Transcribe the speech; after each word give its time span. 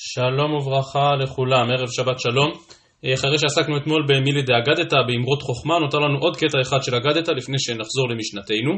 שלום 0.00 0.54
וברכה 0.54 1.16
לכולם, 1.22 1.70
ערב 1.70 1.88
שבת 1.90 2.20
שלום. 2.20 2.50
אחרי 3.14 3.38
שעסקנו 3.38 3.76
אתמול 3.76 4.06
במילי 4.08 4.42
דאגדתא, 4.42 4.96
באמרות 5.06 5.42
חוכמה, 5.42 5.78
נותר 5.78 5.98
לנו 5.98 6.18
עוד 6.18 6.36
קטע 6.36 6.60
אחד 6.60 6.82
של 6.82 6.94
אגדתא 6.94 7.30
לפני 7.30 7.58
שנחזור 7.58 8.08
למשנתנו. 8.10 8.72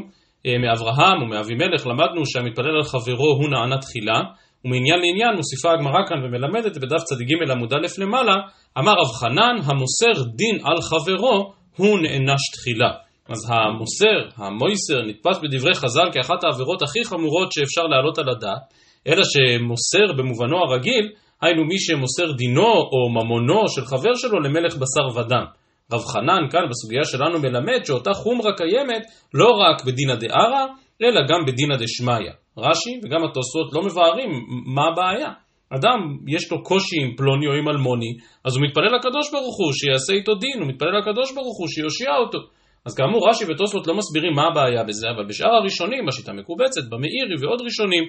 מאברהם 0.63 1.23
ומאבימלך 1.23 1.87
למדנו 1.87 2.25
שהמתפלל 2.25 2.75
על 2.77 2.83
חברו 2.83 3.31
הוא 3.39 3.49
נענה 3.49 3.77
תחילה, 3.77 4.19
ומעניין 4.65 4.99
לעניין 4.99 5.35
מוסיפה 5.35 5.71
הגמרא 5.73 6.01
כאן 6.07 6.17
ומלמדת 6.23 6.77
בדף 6.77 7.03
צ"ג 7.03 7.51
עמוד 7.51 7.73
א' 7.73 8.01
למעלה, 8.01 8.35
אמר 8.79 8.91
רב 8.91 9.11
חנן, 9.19 9.55
המוסר 9.65 10.23
דין 10.35 10.57
על 10.63 10.81
חברו 10.81 11.53
הוא 11.77 11.99
נענש 11.99 12.43
תחילה. 12.53 12.91
אז 13.29 13.39
המוסר, 13.49 14.19
המויסר, 14.37 15.01
נתפס 15.07 15.37
בדברי 15.43 15.73
חז"ל 15.73 16.07
כאחת 16.13 16.43
העבירות 16.43 16.81
הכי 16.81 17.03
חמורות 17.05 17.51
שאפשר 17.51 17.83
להעלות 17.83 18.17
על 18.17 18.29
הדעת. 18.29 18.81
אלא 19.07 19.23
שמוסר 19.23 20.13
במובנו 20.17 20.57
הרגיל, 20.57 21.11
היינו 21.41 21.65
מי 21.65 21.79
שמוסר 21.79 22.31
דינו 22.31 22.73
או 22.91 23.09
ממונו 23.09 23.67
של 23.67 23.85
חבר 23.85 24.15
שלו 24.15 24.39
למלך 24.39 24.75
בשר 24.75 25.19
ודם. 25.19 25.45
רב 25.93 26.01
חנן 26.01 26.49
כאן 26.51 26.61
בסוגיה 26.69 27.05
שלנו 27.05 27.39
מלמד 27.39 27.85
שאותה 27.85 28.13
חומרה 28.13 28.51
קיימת 28.57 29.03
לא 29.33 29.49
רק 29.49 29.85
בדינא 29.85 30.15
דערא, 30.15 30.65
אלא 31.01 31.21
גם 31.29 31.45
בדינא 31.47 31.75
דשמיא. 31.75 32.31
רש"י 32.57 32.99
וגם 33.03 33.23
התוספות 33.23 33.73
לא 33.73 33.81
מבארים 33.83 34.29
מה 34.75 34.81
הבעיה. 34.87 35.31
אדם 35.69 35.99
יש 36.27 36.51
לו 36.51 36.63
קושי 36.63 36.95
עם 37.01 37.15
פלוני 37.17 37.47
או 37.47 37.53
עם 37.53 37.69
אלמוני, 37.69 38.13
אז 38.45 38.55
הוא 38.55 38.65
מתפלל 38.65 38.95
לקדוש 38.95 39.31
ברוך 39.31 39.57
הוא 39.59 39.73
שיעשה 39.73 40.13
איתו 40.13 40.35
דין, 40.35 40.59
הוא 40.59 40.67
מתפלל 40.67 40.97
לקדוש 40.99 41.33
ברוך 41.35 41.57
הוא 41.59 41.67
שיושיע 41.67 42.15
אותו. 42.15 42.39
אז 42.85 42.95
כאמור 42.95 43.29
רש"י 43.29 43.45
ותוספות 43.45 43.87
לא 43.87 43.93
מסבירים 43.95 44.33
מה 44.35 44.43
הבעיה 44.47 44.83
בזה, 44.83 45.07
אבל 45.15 45.25
בשאר 45.29 45.53
הראשונים, 45.55 46.05
בשיטה 46.05 46.33
מקובצת, 46.33 46.81
במאירי 46.89 47.35
ועוד 47.41 47.61
ראשונים, 47.61 48.03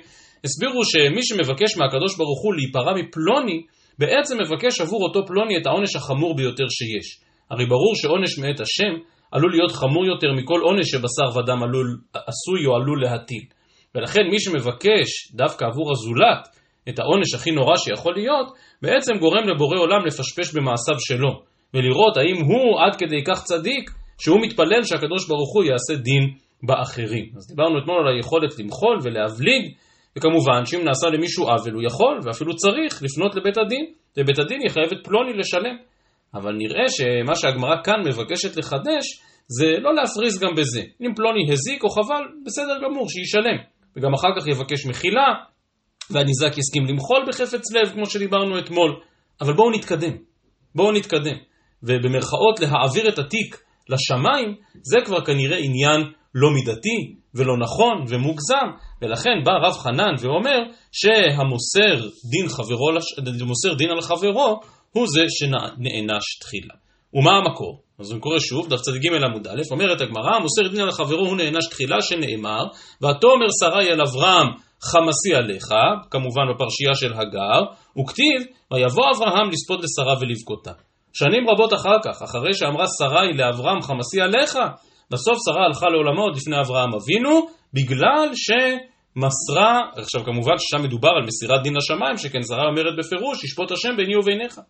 הסבירו 0.44 0.84
שמי 0.84 1.22
שמבקש 1.22 1.76
מהקדוש 1.78 2.16
ברוך 2.16 2.42
הוא 2.44 2.54
להיפרע 2.54 2.92
מפלוני, 2.94 3.62
בעצם 3.98 4.36
מבקש 4.42 4.80
עבור 4.80 5.02
אותו 5.02 5.26
פלוני 5.26 5.56
את 5.58 5.66
העונש 5.66 5.96
החמור 5.96 6.36
ביותר 6.36 6.64
שיש. 6.68 7.20
הרי 7.50 7.66
ברור 7.66 7.92
שעונש 7.96 8.38
מאת 8.38 8.60
השם 8.60 8.92
עלול 9.32 9.50
להיות 9.50 9.72
חמור 9.72 10.06
יותר 10.06 10.32
מכל 10.32 10.60
עונש 10.62 10.90
שבשר 10.90 11.38
ודם 11.38 11.62
עלול, 11.62 11.98
עשוי 12.14 12.66
או 12.66 12.76
עלול 12.76 13.02
להטיל. 13.02 13.44
ולכן 13.94 14.22
מי 14.30 14.40
שמבקש 14.40 15.08
דווקא 15.34 15.64
עבור 15.64 15.92
הזולת 15.92 16.48
את 16.88 16.98
העונש 16.98 17.34
הכי 17.34 17.50
נורא 17.50 17.76
שיכול 17.76 18.14
להיות, 18.14 18.46
בעצם 18.82 19.12
גורם 19.18 19.48
לבורא 19.48 19.78
עולם 19.78 20.06
לפשפש 20.06 20.54
במעשיו 20.54 21.00
שלו, 21.00 21.42
ולראות 21.74 22.16
האם 22.16 22.36
הוא 22.44 22.80
עד 22.80 22.96
כדי 22.96 23.24
כך 23.24 23.42
צדיק 23.44 23.90
שהוא 24.22 24.40
מתפלל 24.42 24.82
שהקדוש 24.82 25.28
ברוך 25.28 25.54
הוא 25.54 25.64
יעשה 25.64 25.94
דין 26.02 26.24
באחרים. 26.62 27.26
אז 27.36 27.46
דיברנו 27.48 27.78
אתמול 27.78 27.96
על 28.00 28.14
היכולת 28.14 28.58
למחול 28.58 28.98
ולהבליג, 29.02 29.62
וכמובן 30.16 30.64
שאם 30.64 30.84
נעשה 30.84 31.06
למישהו 31.14 31.44
עוול 31.44 31.74
הוא 31.74 31.82
יכול 31.86 32.18
ואפילו 32.24 32.56
צריך 32.56 33.02
לפנות 33.02 33.34
לבית 33.34 33.58
הדין, 33.58 33.84
ובית 34.16 34.38
הדין 34.38 34.60
יחייב 34.66 34.92
את 34.92 34.98
פלוני 35.04 35.32
לשלם. 35.32 35.76
אבל 36.34 36.52
נראה 36.52 36.86
שמה 36.88 37.34
שהגמרא 37.34 37.76
כאן 37.84 38.00
מבקשת 38.06 38.56
לחדש 38.56 39.04
זה 39.58 39.66
לא 39.84 39.94
להפריז 39.94 40.38
גם 40.38 40.54
בזה. 40.56 40.82
אם 41.02 41.14
פלוני 41.16 41.52
הזיק 41.52 41.84
או 41.84 41.88
חבל, 41.88 42.24
בסדר 42.46 42.76
גמור, 42.84 43.08
שישלם. 43.08 43.58
וגם 43.96 44.14
אחר 44.14 44.28
כך 44.36 44.46
יבקש 44.46 44.86
מחילה, 44.86 45.28
והניזק 46.10 46.58
יסכים 46.58 46.84
למחול 46.86 47.24
בחפץ 47.28 47.72
לב, 47.72 47.92
כמו 47.92 48.06
שדיברנו 48.06 48.58
אתמול. 48.58 48.90
אבל 49.40 49.52
בואו 49.52 49.70
נתקדם. 49.70 50.16
בואו 50.74 50.92
נתקדם. 50.92 51.36
ובמרכאות 51.82 52.60
להעביר 52.60 53.08
את 53.08 53.18
התיק 53.18 53.56
לשמיים, 53.88 54.54
זה 54.82 54.98
כבר 55.04 55.24
כנראה 55.24 55.58
עניין 55.58 56.00
לא 56.34 56.50
מידתי 56.50 57.14
ולא 57.34 57.56
נכון 57.58 58.04
ומוגזם, 58.08 58.66
ולכן 59.02 59.30
בא 59.44 59.52
רב 59.52 59.72
חנן 59.72 60.14
ואומר 60.20 60.58
שהמוסר 60.92 62.08
דין, 62.30 62.48
חברו, 62.48 62.88
מוסר 63.46 63.74
דין 63.74 63.90
על 63.90 64.00
חברו 64.00 64.60
הוא 64.92 65.06
זה 65.08 65.22
שנענש 65.28 66.38
תחילה. 66.40 66.74
ומה 67.14 67.30
המקור? 67.36 67.82
אז 67.98 68.12
הוא 68.12 68.20
קורא 68.20 68.38
שוב, 68.38 68.68
דף 68.68 68.80
צ"ג 68.80 69.06
עמוד 69.24 69.46
א', 69.46 69.60
אומרת 69.70 70.00
הגמרא, 70.00 70.36
המוסר 70.36 70.68
דין 70.68 70.80
על 70.80 70.90
חברו 70.90 71.26
הוא 71.26 71.36
נענש 71.36 71.66
תחילה 71.70 72.02
שנאמר, 72.02 72.64
ותאמר 72.96 73.46
שרי 73.60 73.88
אל 73.92 74.00
אברהם 74.00 74.46
חמסי 74.82 75.34
עליך, 75.34 75.68
כמובן 76.10 76.42
בפרשייה 76.54 76.94
של 76.94 77.12
הגר, 77.14 77.60
וכתיב, 78.00 78.40
ויבוא 78.72 79.04
אברהם 79.16 79.50
לספוד 79.50 79.80
לשרה 79.84 80.14
ולבכותה. 80.20 80.72
שנים 81.12 81.50
רבות 81.50 81.74
אחר 81.74 81.96
כך, 82.04 82.22
אחרי 82.22 82.54
שאמרה 82.54 82.84
שרי 82.98 83.32
לאברהם 83.32 83.82
חמסי 83.82 84.20
עליך, 84.20 84.58
בסוף 85.10 85.38
שרה 85.46 85.64
הלכה 85.64 85.86
לעולמו 85.88 86.22
עוד 86.22 86.36
לפני 86.36 86.60
אברהם 86.60 86.90
אבינו, 86.94 87.46
בגלל 87.74 88.28
שמסרה, 88.34 89.80
עכשיו 89.96 90.24
כמובן 90.24 90.58
ששם 90.58 90.82
מדובר 90.82 91.08
על 91.08 91.26
מסירת 91.26 91.62
דין 91.62 91.74
לשמיים, 91.76 92.16
שכן 92.16 92.42
שרה 92.42 92.64
אומרת 92.70 92.94
בפירוש, 92.98 93.44
ישפוט 93.44 93.70
השם 93.72 93.96
ביני 93.96 94.16
וביניך. 94.16 94.60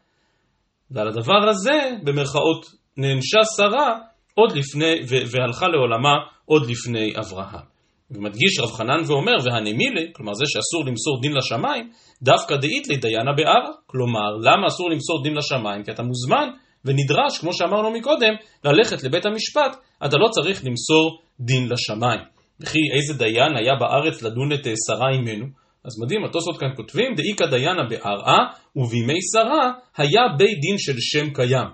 ועל 0.91 1.09
הדבר 1.09 1.49
הזה, 1.49 1.91
במרכאות, 2.05 2.67
נענשה 2.97 3.39
שרה 3.57 3.99
עוד 4.35 4.53
לפני, 4.57 4.95
והלכה 5.31 5.69
לעולמה 5.69 6.13
עוד 6.45 6.71
לפני 6.71 7.15
אברהם. 7.19 7.72
ומדגיש 8.15 8.59
רב 8.61 8.71
חנן 8.71 9.03
ואומר, 9.06 9.37
והנמילה, 9.45 10.00
כלומר 10.12 10.34
זה 10.34 10.45
שאסור 10.47 10.84
למסור 10.87 11.21
דין 11.23 11.33
לשמיים, 11.33 11.91
דווקא 12.23 12.56
דאית 12.56 12.89
לדיינה 12.89 13.33
בערה. 13.37 13.73
כלומר, 13.87 14.31
למה 14.43 14.67
אסור 14.67 14.91
למסור 14.91 15.23
דין 15.23 15.34
לשמיים? 15.34 15.84
כי 15.84 15.91
אתה 15.91 16.03
מוזמן 16.03 16.49
ונדרש, 16.84 17.39
כמו 17.41 17.53
שאמרנו 17.53 17.91
מקודם, 17.91 18.34
ללכת 18.65 19.05
לבית 19.05 19.27
המשפט, 19.27 19.77
אתה 20.06 20.17
לא 20.17 20.28
צריך 20.28 20.65
למסור 20.65 21.19
דין 21.41 21.69
לשמיים. 21.69 22.21
וכי 22.61 22.78
איזה 22.97 23.15
דיין 23.15 23.56
היה 23.56 23.75
בארץ 23.81 24.23
לדון 24.23 24.53
את 24.53 24.67
שרה 24.87 25.09
עמנו? 25.15 25.47
אז 25.84 26.00
מדהים, 26.03 26.25
התוספות 26.25 26.61
כאן 26.61 26.69
כותבים, 26.77 27.15
דאיכא 27.15 27.47
דיינה 27.47 27.83
בערעה, 27.91 28.39
ובימי 28.77 29.19
שרה 29.33 29.73
היה 29.97 30.23
בית 30.39 30.61
דין 30.61 30.79
של 30.79 30.97
שם 30.99 31.31
קיים. 31.34 31.69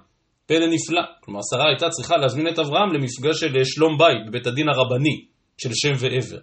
פלא 0.46 0.66
נפלא. 0.66 1.02
כלומר, 1.20 1.40
שרה 1.50 1.68
הייתה 1.68 1.88
צריכה 1.88 2.16
להזמין 2.16 2.48
את 2.48 2.58
אברהם 2.58 2.92
למפגש 2.92 3.40
של 3.40 3.64
שלום 3.64 3.98
בית 3.98 4.26
בבית 4.28 4.46
הדין 4.46 4.68
הרבני 4.68 5.24
של 5.58 5.70
שם 5.72 5.92
ועבר. 5.98 6.38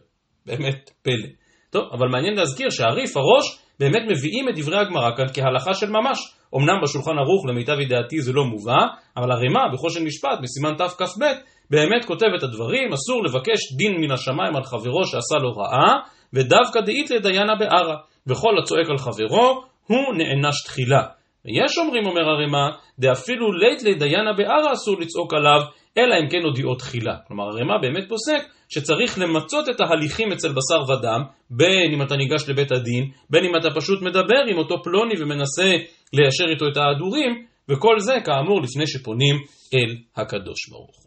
באמת 0.46 0.92
פלא. 1.02 1.28
טוב, 1.70 1.84
אבל 1.94 2.08
מעניין 2.08 2.34
להזכיר 2.34 2.70
שהריף, 2.70 3.18
הראש, 3.18 3.60
באמת 3.80 4.02
מביאים 4.12 4.50
את 4.50 4.54
דברי 4.58 4.78
הגמרא 4.78 5.16
כאן 5.18 5.26
כהלכה 5.34 5.74
של 5.74 5.90
ממש. 5.90 6.20
אמנם 6.56 6.82
בשולחן 6.84 7.18
ערוך 7.18 7.46
למיטב 7.50 7.80
ידיעתי 7.80 8.22
זה 8.22 8.34
לא 8.34 8.46
מובא, 8.46 8.78
אבל 9.18 9.32
הרימה 9.32 9.60
בחושן 9.74 10.04
משפט 10.04 10.40
בסימן 10.42 10.76
תכ"ב 10.78 11.24
באמת 11.70 12.06
כותב 12.06 12.28
את 12.38 12.44
הדברים, 12.44 12.94
אסור 12.94 13.24
לבקש 13.24 13.74
דין 13.78 14.02
מן 14.02 14.12
השמיים 14.12 14.56
על 14.56 14.64
חברו 14.64 15.06
שעשה 15.06 15.36
לו 15.42 15.52
רעה, 15.52 15.94
ודווקא 16.34 16.82
דאית 16.82 17.10
לדיינה 17.12 17.56
בערה, 17.56 17.96
וכל 18.28 18.58
הצועק 18.62 18.90
על 18.90 18.98
חברו 18.98 19.64
הוא 19.88 20.16
נענש 20.18 20.64
תחילה. 20.66 21.04
ויש 21.46 21.78
אומרים, 21.78 22.06
אומר 22.06 22.30
הרימה, 22.30 22.70
דאפילו 23.00 23.52
לית 23.52 23.84
לדיינה 23.84 24.34
בערה 24.34 24.74
אסור 24.74 25.00
לצעוק 25.00 25.34
עליו, 25.34 25.62
אלא 25.98 26.16
אם 26.24 26.30
כן 26.30 26.44
הודיעו 26.44 26.76
תחילה. 26.76 27.16
כלומר, 27.28 27.44
הרימה 27.44 27.78
באמת 27.82 28.10
פוסק 28.10 28.42
שצריך 28.70 29.20
למצות 29.20 29.70
את 29.70 29.82
ההליכים 29.82 30.32
אצל 30.32 30.50
בשר 30.50 30.92
ודם, 30.92 31.22
בין 31.50 31.94
אם 31.94 32.02
אתה 32.02 32.16
ניגש 32.16 32.50
לבית 32.50 32.72
הדין, 32.72 33.12
בין 33.30 33.46
אם 33.46 33.56
אתה 33.56 33.68
פשוט 33.76 34.02
מדבר 34.02 34.44
עם 34.50 34.58
אותו 34.58 34.84
פלוני 34.84 35.14
ומנסה 35.22 35.72
ליישר 36.14 36.46
איתו 36.50 36.68
את 36.68 36.78
ההדורים, 36.78 37.46
וכל 37.70 38.00
זה 38.00 38.14
כאמור 38.26 38.62
לפני 38.62 38.88
שפונים 38.88 39.36
אל 39.74 39.96
הקדוש 40.16 40.70
ברוך. 40.70 41.06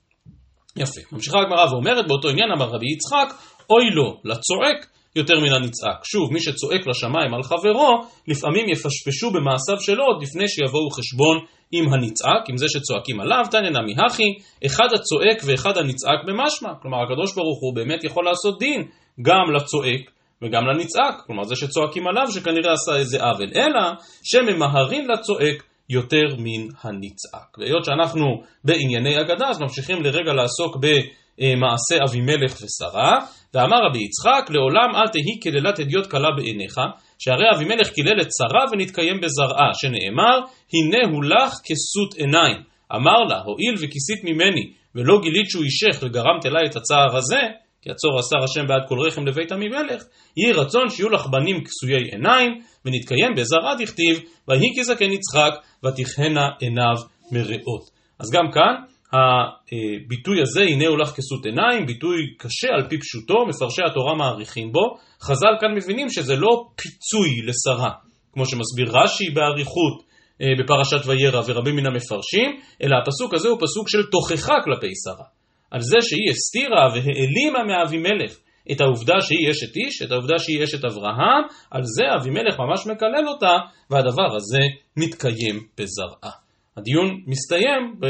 יפה. 0.76 1.00
ממשיכה 1.12 1.38
הגמרא 1.41 1.72
ואומרת 1.72 2.09
באותו 2.09 2.28
עניין 2.28 2.50
אמר 2.56 2.66
רבי 2.66 2.87
יצחק, 2.93 3.34
אוי 3.70 3.91
לו 3.94 4.20
לצועק 4.25 4.87
יותר 5.19 5.41
מן 5.41 5.53
הנצעק. 5.53 6.05
שוב, 6.05 6.33
מי 6.33 6.41
שצועק 6.41 6.87
לשמיים 6.87 7.34
על 7.34 7.43
חברו, 7.43 8.05
לפעמים 8.29 8.69
יפשפשו 8.69 9.31
במעשיו 9.31 9.81
שלו 9.81 10.05
עוד 10.05 10.23
לפני 10.23 10.49
שיבואו 10.49 10.91
חשבון 10.91 11.39
עם 11.73 11.93
הנצעק, 11.93 12.49
עם 12.49 12.56
זה 12.56 12.67
שצועקים 12.69 13.21
עליו, 13.21 13.45
תניא 13.51 13.71
נמי 13.71 13.95
הכי, 14.06 14.29
אחד 14.67 14.89
הצועק 14.95 15.39
ואחד 15.45 15.77
הנצעק 15.77 16.25
במשמע. 16.27 16.71
כלומר, 16.83 16.99
הקדוש 17.03 17.34
ברוך 17.34 17.59
הוא 17.61 17.75
באמת 17.75 18.05
יכול 18.05 18.25
לעשות 18.25 18.59
דין 18.59 18.83
גם 19.23 19.55
לצועק 19.56 20.11
וגם 20.43 20.67
לנצעק. 20.67 21.15
כלומר, 21.27 21.45
זה 21.45 21.56
שצועקים 21.56 22.06
עליו 22.06 22.32
שכנראה 22.32 22.73
עשה 22.73 22.97
איזה 22.97 23.23
עוול. 23.23 23.50
אלא 23.56 23.81
שממהרים 24.23 25.09
לצועק 25.09 25.62
יותר 25.91 26.37
מן 26.38 26.67
הנצעק. 26.82 27.59
והיות 27.59 27.85
שאנחנו 27.85 28.25
בענייני 28.64 29.21
אגדה, 29.21 29.49
אז 29.49 29.61
ממשיכים 29.61 30.03
לרגע 30.03 30.32
לעסוק 30.32 30.76
במעשה 30.76 32.05
אבימלך 32.09 32.53
ושרה, 32.53 33.12
ואמר 33.55 33.77
רבי 33.89 33.99
יצחק, 33.99 34.50
לעולם 34.50 34.91
אל 34.97 35.09
תהי 35.09 35.41
קללת 35.43 35.81
אדיוט 35.81 36.06
קלה 36.06 36.29
בעיניך, 36.37 36.81
שהרי 37.19 37.50
אבימלך 37.55 37.91
קילל 37.91 38.21
את 38.21 38.29
שרה 38.39 38.65
ונתקיים 38.73 39.21
בזרעה, 39.21 39.71
שנאמר, 39.75 40.39
הנה 40.75 41.11
הוא 41.12 41.25
לך 41.25 41.53
כסות 41.65 42.15
עיניים. 42.17 42.56
אמר 42.97 43.25
לה, 43.29 43.39
הואיל 43.39 43.75
וכיסית 43.75 44.25
ממני, 44.25 44.73
ולא 44.95 45.21
גילית 45.23 45.50
שהוא 45.50 45.65
אישך 45.65 46.03
וגרמת 46.03 46.47
אליי 46.47 46.67
את 46.71 46.77
הצער 46.77 47.17
הזה, 47.17 47.41
כי 47.83 47.91
עצור 47.91 48.21
אסר 48.21 48.45
השם 48.45 48.67
בעד 48.69 48.83
כל 48.89 48.99
רחם 49.06 49.27
לבית 49.27 49.53
המלך, 49.53 50.03
יהי 50.37 50.53
רצון 50.53 50.89
שיהיו 50.89 51.09
לך 51.09 51.27
בנים 51.27 51.65
כסויי 51.65 52.05
עיניים, 52.12 52.61
ונתקיים 52.85 53.35
בזרעה 53.37 53.75
דכתיב, 53.75 54.21
ויהי 54.49 54.75
כזקן 54.79 55.11
יצחק, 55.12 55.53
ותכהנה 55.85 56.49
עיניו 56.61 56.97
מרעות. 57.33 57.83
אז 58.21 58.31
גם 58.33 58.50
כאן, 58.53 58.75
הביטוי 59.12 60.43
הזה, 60.43 60.62
הנה 60.62 60.87
הולך 60.87 61.08
כסות 61.08 61.46
עיניים, 61.46 61.87
ביטוי 61.87 62.16
קשה 62.38 62.69
על 62.69 62.88
פי 62.88 62.99
פשוטו, 62.99 63.46
מפרשי 63.46 63.82
התורה 63.90 64.14
מעריכים 64.14 64.72
בו. 64.72 64.96
חז"ל 65.22 65.55
כאן 65.60 65.75
מבינים 65.76 66.10
שזה 66.10 66.37
לא 66.37 66.66
פיצוי 66.76 67.31
לשרה, 67.46 67.90
כמו 68.32 68.46
שמסביר 68.46 68.99
רש"י 68.99 69.31
באריכות 69.31 70.02
אה, 70.43 70.46
בפרשת 70.58 71.06
וירא 71.06 71.43
ורבים 71.46 71.76
מן 71.76 71.87
המפרשים, 71.87 72.60
אלא 72.82 72.96
הפסוק 72.96 73.34
הזה 73.34 73.49
הוא 73.49 73.58
פסוק 73.60 73.88
של 73.88 74.02
תוכחה 74.10 74.55
כלפי 74.64 74.93
שרה. 75.05 75.25
על 75.70 75.81
זה 75.81 75.96
שהיא 76.00 76.31
הסתירה 76.31 76.84
והעלימה 76.94 77.64
מאבימלך 77.64 78.37
את 78.72 78.81
העובדה 78.81 79.14
שהיא 79.20 79.50
אשת 79.50 79.76
איש, 79.76 80.02
את 80.02 80.11
העובדה 80.12 80.38
שהיא 80.38 80.64
אשת 80.64 80.84
אברהם, 80.84 81.43
על 81.70 81.82
זה 81.84 82.04
אבימלך 82.20 82.58
ממש 82.58 82.87
מקלל 82.87 83.28
אותה, 83.28 83.56
והדבר 83.90 84.37
הזה 84.37 84.61
מתקיים 84.96 85.56
בזרעה. 85.78 86.32
הדיון 86.76 87.22
מסתיים 87.26 88.00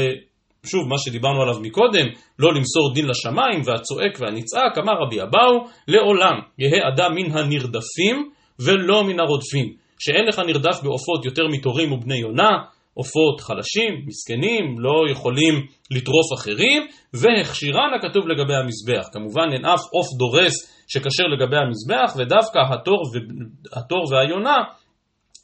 שוב, 0.71 0.87
מה 0.87 0.95
שדיברנו 0.97 1.41
עליו 1.41 1.59
מקודם, 1.59 2.05
לא 2.39 2.53
למסור 2.53 2.93
דין 2.93 3.05
לשמיים, 3.07 3.61
והצועק 3.65 4.17
והנצעק, 4.19 4.77
אמר 4.77 4.93
רבי 5.05 5.21
אבאו, 5.21 5.65
לעולם 5.87 6.35
יהא 6.59 6.87
אדם 6.93 7.15
מן 7.15 7.31
הנרדפים 7.31 8.29
ולא 8.59 9.03
מן 9.03 9.19
הרודפים. 9.19 9.73
שאין 9.99 10.25
לך 10.25 10.39
נרדף 10.39 10.81
בעופות 10.83 11.25
יותר 11.25 11.43
מתורים 11.51 11.91
ובני 11.91 12.17
יונה, 12.17 12.49
עופות 12.93 13.41
חלשים, 13.41 13.91
מסכנים, 14.05 14.79
לא 14.79 15.11
יכולים 15.11 15.65
לטרוף 15.91 16.33
אחרים, 16.33 16.87
והכשירן 17.13 17.91
הכתוב 17.97 18.27
לגבי 18.27 18.55
המזבח. 18.55 19.07
כמובן 19.13 19.47
אין 19.53 19.65
אף 19.65 19.81
עוף 19.91 20.07
דורס 20.17 20.53
שכשר 20.87 21.23
לגבי 21.23 21.57
המזבח, 21.57 22.15
ודווקא 22.17 22.59
התור, 22.73 23.01
ו... 23.01 23.17
התור 23.73 24.03
והיונה, 24.11 24.55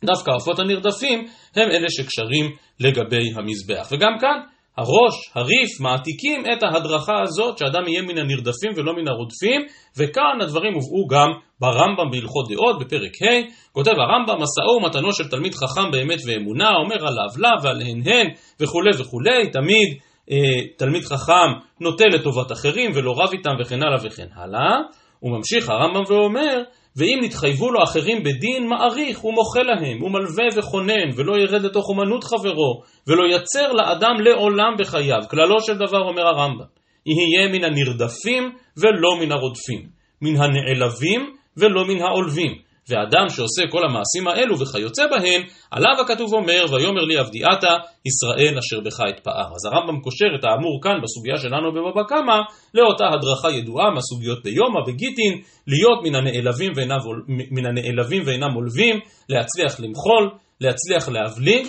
דווקא 0.05 0.31
העופות 0.31 0.59
הנרדפים, 0.59 1.19
הם 1.55 1.69
אלה 1.71 1.89
שקשרים 1.89 2.45
לגבי 2.79 3.25
המזבח. 3.35 3.87
וגם 3.91 4.11
כאן, 4.21 4.39
הראש, 4.77 5.15
הריף, 5.35 5.79
מעתיקים 5.81 6.43
את 6.53 6.63
ההדרכה 6.63 7.21
הזאת 7.21 7.57
שאדם 7.57 7.87
יהיה 7.87 8.01
מן 8.01 8.17
הנרדפים 8.17 8.71
ולא 8.75 8.93
מן 8.93 9.07
הרודפים 9.07 9.61
וכאן 9.97 10.41
הדברים 10.41 10.73
הובאו 10.73 11.07
גם 11.07 11.29
ברמב"ם 11.59 12.11
בהלכות 12.11 12.49
דעות 12.49 12.79
בפרק 12.79 13.21
ה' 13.21 13.71
כותב 13.71 13.91
הרמב"ם 13.91 14.35
משאו 14.35 14.75
ומתנו 14.77 15.13
של 15.13 15.27
תלמיד 15.27 15.53
חכם 15.53 15.91
באמת 15.91 16.19
ואמונה 16.27 16.69
אומר 16.69 17.07
עליו 17.07 17.29
לה 17.37 17.51
ועליהן 17.63 18.01
הן 18.05 18.27
וכולי 18.59 18.89
וכולי 18.99 19.51
תמיד 19.51 19.99
אה, 20.31 20.67
תלמיד 20.77 21.03
חכם 21.03 21.49
נוטה 21.81 22.05
לטובת 22.05 22.51
אחרים 22.51 22.91
ולא 22.95 23.11
רב 23.11 23.29
איתם 23.33 23.55
וכן 23.61 23.83
הלאה 23.83 23.97
וכן 24.03 24.27
הלאה 24.35 24.75
וממשיך 25.23 25.69
הרמב"ם 25.69 26.03
ואומר 26.13 26.63
ואם 26.97 27.19
נתחייבו 27.23 27.71
לו 27.71 27.83
אחרים 27.83 28.23
בדין, 28.23 28.67
מעריך 28.67 29.25
ומוחה 29.25 29.59
להם, 29.61 30.03
ומלווה 30.03 30.45
וכונן, 30.55 31.09
ולא 31.15 31.37
ירד 31.37 31.61
לתוך 31.61 31.89
אומנות 31.89 32.23
חברו, 32.23 32.81
ולא 33.07 33.35
יצר 33.35 33.71
לאדם 33.71 34.15
לעולם 34.23 34.73
בחייו. 34.79 35.19
כללו 35.29 35.61
של 35.61 35.77
דבר 35.77 35.99
אומר 35.99 36.27
הרמב"ם, 36.27 36.65
יהיה 37.05 37.49
מן 37.51 37.63
הנרדפים 37.63 38.43
ולא 38.77 39.15
מן 39.19 39.31
הרודפים, 39.31 39.87
מן 40.21 40.35
הנעלבים 40.41 41.35
ולא 41.57 41.85
מן 41.87 42.01
העולבים. 42.01 42.64
ואדם 42.89 43.29
שעושה 43.29 43.61
כל 43.71 43.83
המעשים 43.85 44.27
האלו 44.27 44.59
וכיוצא 44.59 45.03
בהן, 45.07 45.41
עליו 45.71 45.95
הכתוב 46.01 46.33
אומר, 46.33 46.65
ויאמר 46.71 47.03
לי 47.03 47.17
עבדי 47.17 47.43
עתה, 47.43 47.73
ישראל 48.05 48.57
אשר 48.59 48.79
בך 48.79 48.99
אתפאר. 49.09 49.47
אז 49.55 49.65
הרמב"ם 49.65 50.01
קושר 50.01 50.25
את 50.39 50.43
האמור 50.43 50.79
כאן 50.83 50.97
בסוגיה 51.03 51.37
שלנו 51.37 51.71
בבבא 51.71 52.03
קמא, 52.07 52.37
לאותה 52.73 53.05
הדרכה 53.13 53.51
ידועה 53.51 53.91
מהסוגיות 53.91 54.43
ביומא, 54.43 54.79
בגיטין, 54.87 55.33
להיות 55.67 55.99
מן 56.03 56.15
הנעלבים 56.15 56.71
ואינם, 56.75 56.97
מן 57.27 57.65
הנעלבים 57.65 58.23
ואינם 58.25 58.53
עולבים, 58.53 58.95
להצליח 59.29 59.79
למחול, 59.79 60.29
להצליח 60.61 61.09
להבליג. 61.09 61.67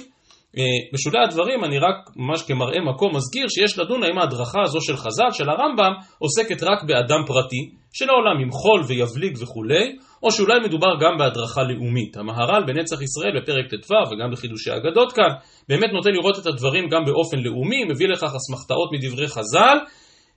אה, 0.58 0.62
בשולי 0.92 1.18
הדברים 1.24 1.64
אני 1.64 1.78
רק 1.78 1.96
ממש 2.16 2.42
כמראה 2.42 2.80
מקום 2.80 3.16
מזכיר 3.16 3.46
שיש 3.48 3.78
לדון 3.78 4.02
האם 4.02 4.18
ההדרכה 4.18 4.58
הזו 4.64 4.80
של 4.80 4.96
חז"ל, 4.96 5.30
של 5.32 5.50
הרמב"ם, 5.50 5.92
עוסקת 6.18 6.62
רק 6.62 6.82
באדם 6.86 7.22
פרטי, 7.26 7.70
שלעולם 7.92 8.40
ימחול 8.40 8.80
ויבליג 8.88 9.36
וכולי, 9.42 9.96
או 10.26 10.32
שאולי 10.32 10.58
מדובר 10.60 10.92
גם 11.00 11.18
בהדרכה 11.18 11.62
לאומית. 11.62 12.16
המהר"ל 12.16 12.62
בנצח 12.66 13.02
ישראל 13.02 13.40
בפרק 13.40 13.66
ט"ו 13.66 13.94
וגם 14.10 14.30
בחידושי 14.32 14.70
אגדות 14.76 15.12
כאן, 15.12 15.30
באמת 15.68 15.90
נוטה 15.92 16.10
לראות 16.10 16.38
את 16.38 16.46
הדברים 16.46 16.88
גם 16.88 17.04
באופן 17.04 17.38
לאומי, 17.38 17.84
מביא 17.84 18.08
לכך 18.08 18.32
אסמכתאות 18.36 18.90
מדברי 18.92 19.28
חז"ל, 19.28 19.78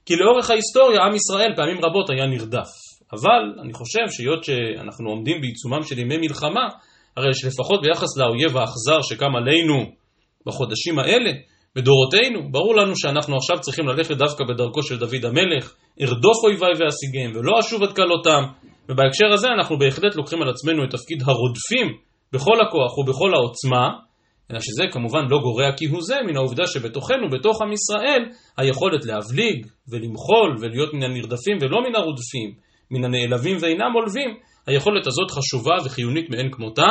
כי 0.06 0.16
לאורך 0.16 0.50
ההיסטוריה 0.50 1.00
עם 1.02 1.14
ישראל 1.14 1.52
פעמים 1.56 1.76
רבות 1.84 2.10
היה 2.10 2.26
נרדף. 2.26 2.70
אבל 3.12 3.60
אני 3.62 3.72
חושב 3.72 4.06
שהיות 4.10 4.44
שאנחנו 4.44 5.10
עומדים 5.10 5.40
בעיצומם 5.40 5.82
של 5.82 5.98
ימי 5.98 6.18
מלחמה, 6.18 6.66
הרי 7.16 7.34
שלפחות 7.34 7.82
ביחס 7.82 8.16
לאויב 8.16 8.56
האכזר 8.56 9.02
שקם 9.02 9.36
עלינו 9.36 9.84
בחודשים 10.46 10.98
האלה, 10.98 11.30
בדורותינו, 11.76 12.52
ברור 12.52 12.76
לנו 12.76 12.92
שאנחנו 12.96 13.36
עכשיו 13.36 13.60
צריכים 13.60 13.88
ללכת 13.88 14.16
דווקא 14.16 14.44
בדרכו 14.44 14.82
של 14.82 14.98
דוד 14.98 15.24
המלך, 15.24 15.74
ארדוף 16.02 16.44
אויביי 16.44 16.72
ואשיגיהם 16.78 17.36
ולא 17.36 17.60
אשוב 17.60 17.82
עד 17.82 17.92
כלותם, 17.96 18.42
ובהקשר 18.88 19.32
הזה 19.32 19.48
אנחנו 19.48 19.78
בהחלט 19.78 20.16
לוקחים 20.16 20.42
על 20.42 20.48
עצמנו 20.48 20.84
את 20.84 20.90
תפקיד 20.90 21.22
הרודפים 21.26 21.96
בכל 22.32 22.60
הכוח 22.66 22.98
ובכל 22.98 23.34
העוצמה, 23.34 23.88
אלא 24.50 24.60
שזה 24.60 24.84
כמובן 24.92 25.24
לא 25.30 25.38
גורע 25.38 25.70
כהוא 25.76 26.02
זה 26.02 26.16
מן 26.26 26.36
העובדה 26.36 26.66
שבתוכנו, 26.66 27.30
בתוך 27.30 27.62
עם 27.62 27.72
ישראל, 27.72 28.24
היכולת 28.56 29.04
להבליג 29.04 29.66
ולמחול 29.88 30.56
ולהיות 30.60 30.94
מן 30.94 31.02
הנרדפים 31.02 31.58
ולא 31.60 31.78
מן 31.88 31.94
הרודפים, 31.94 32.50
מן 32.90 33.04
הנעלבים 33.04 33.56
ואינם 33.60 33.92
עולבים, 33.94 34.30
היכולת 34.66 35.06
הזאת 35.06 35.30
חשובה 35.30 35.74
וחיונית 35.84 36.30
מאין 36.30 36.50
כמותה. 36.52 36.86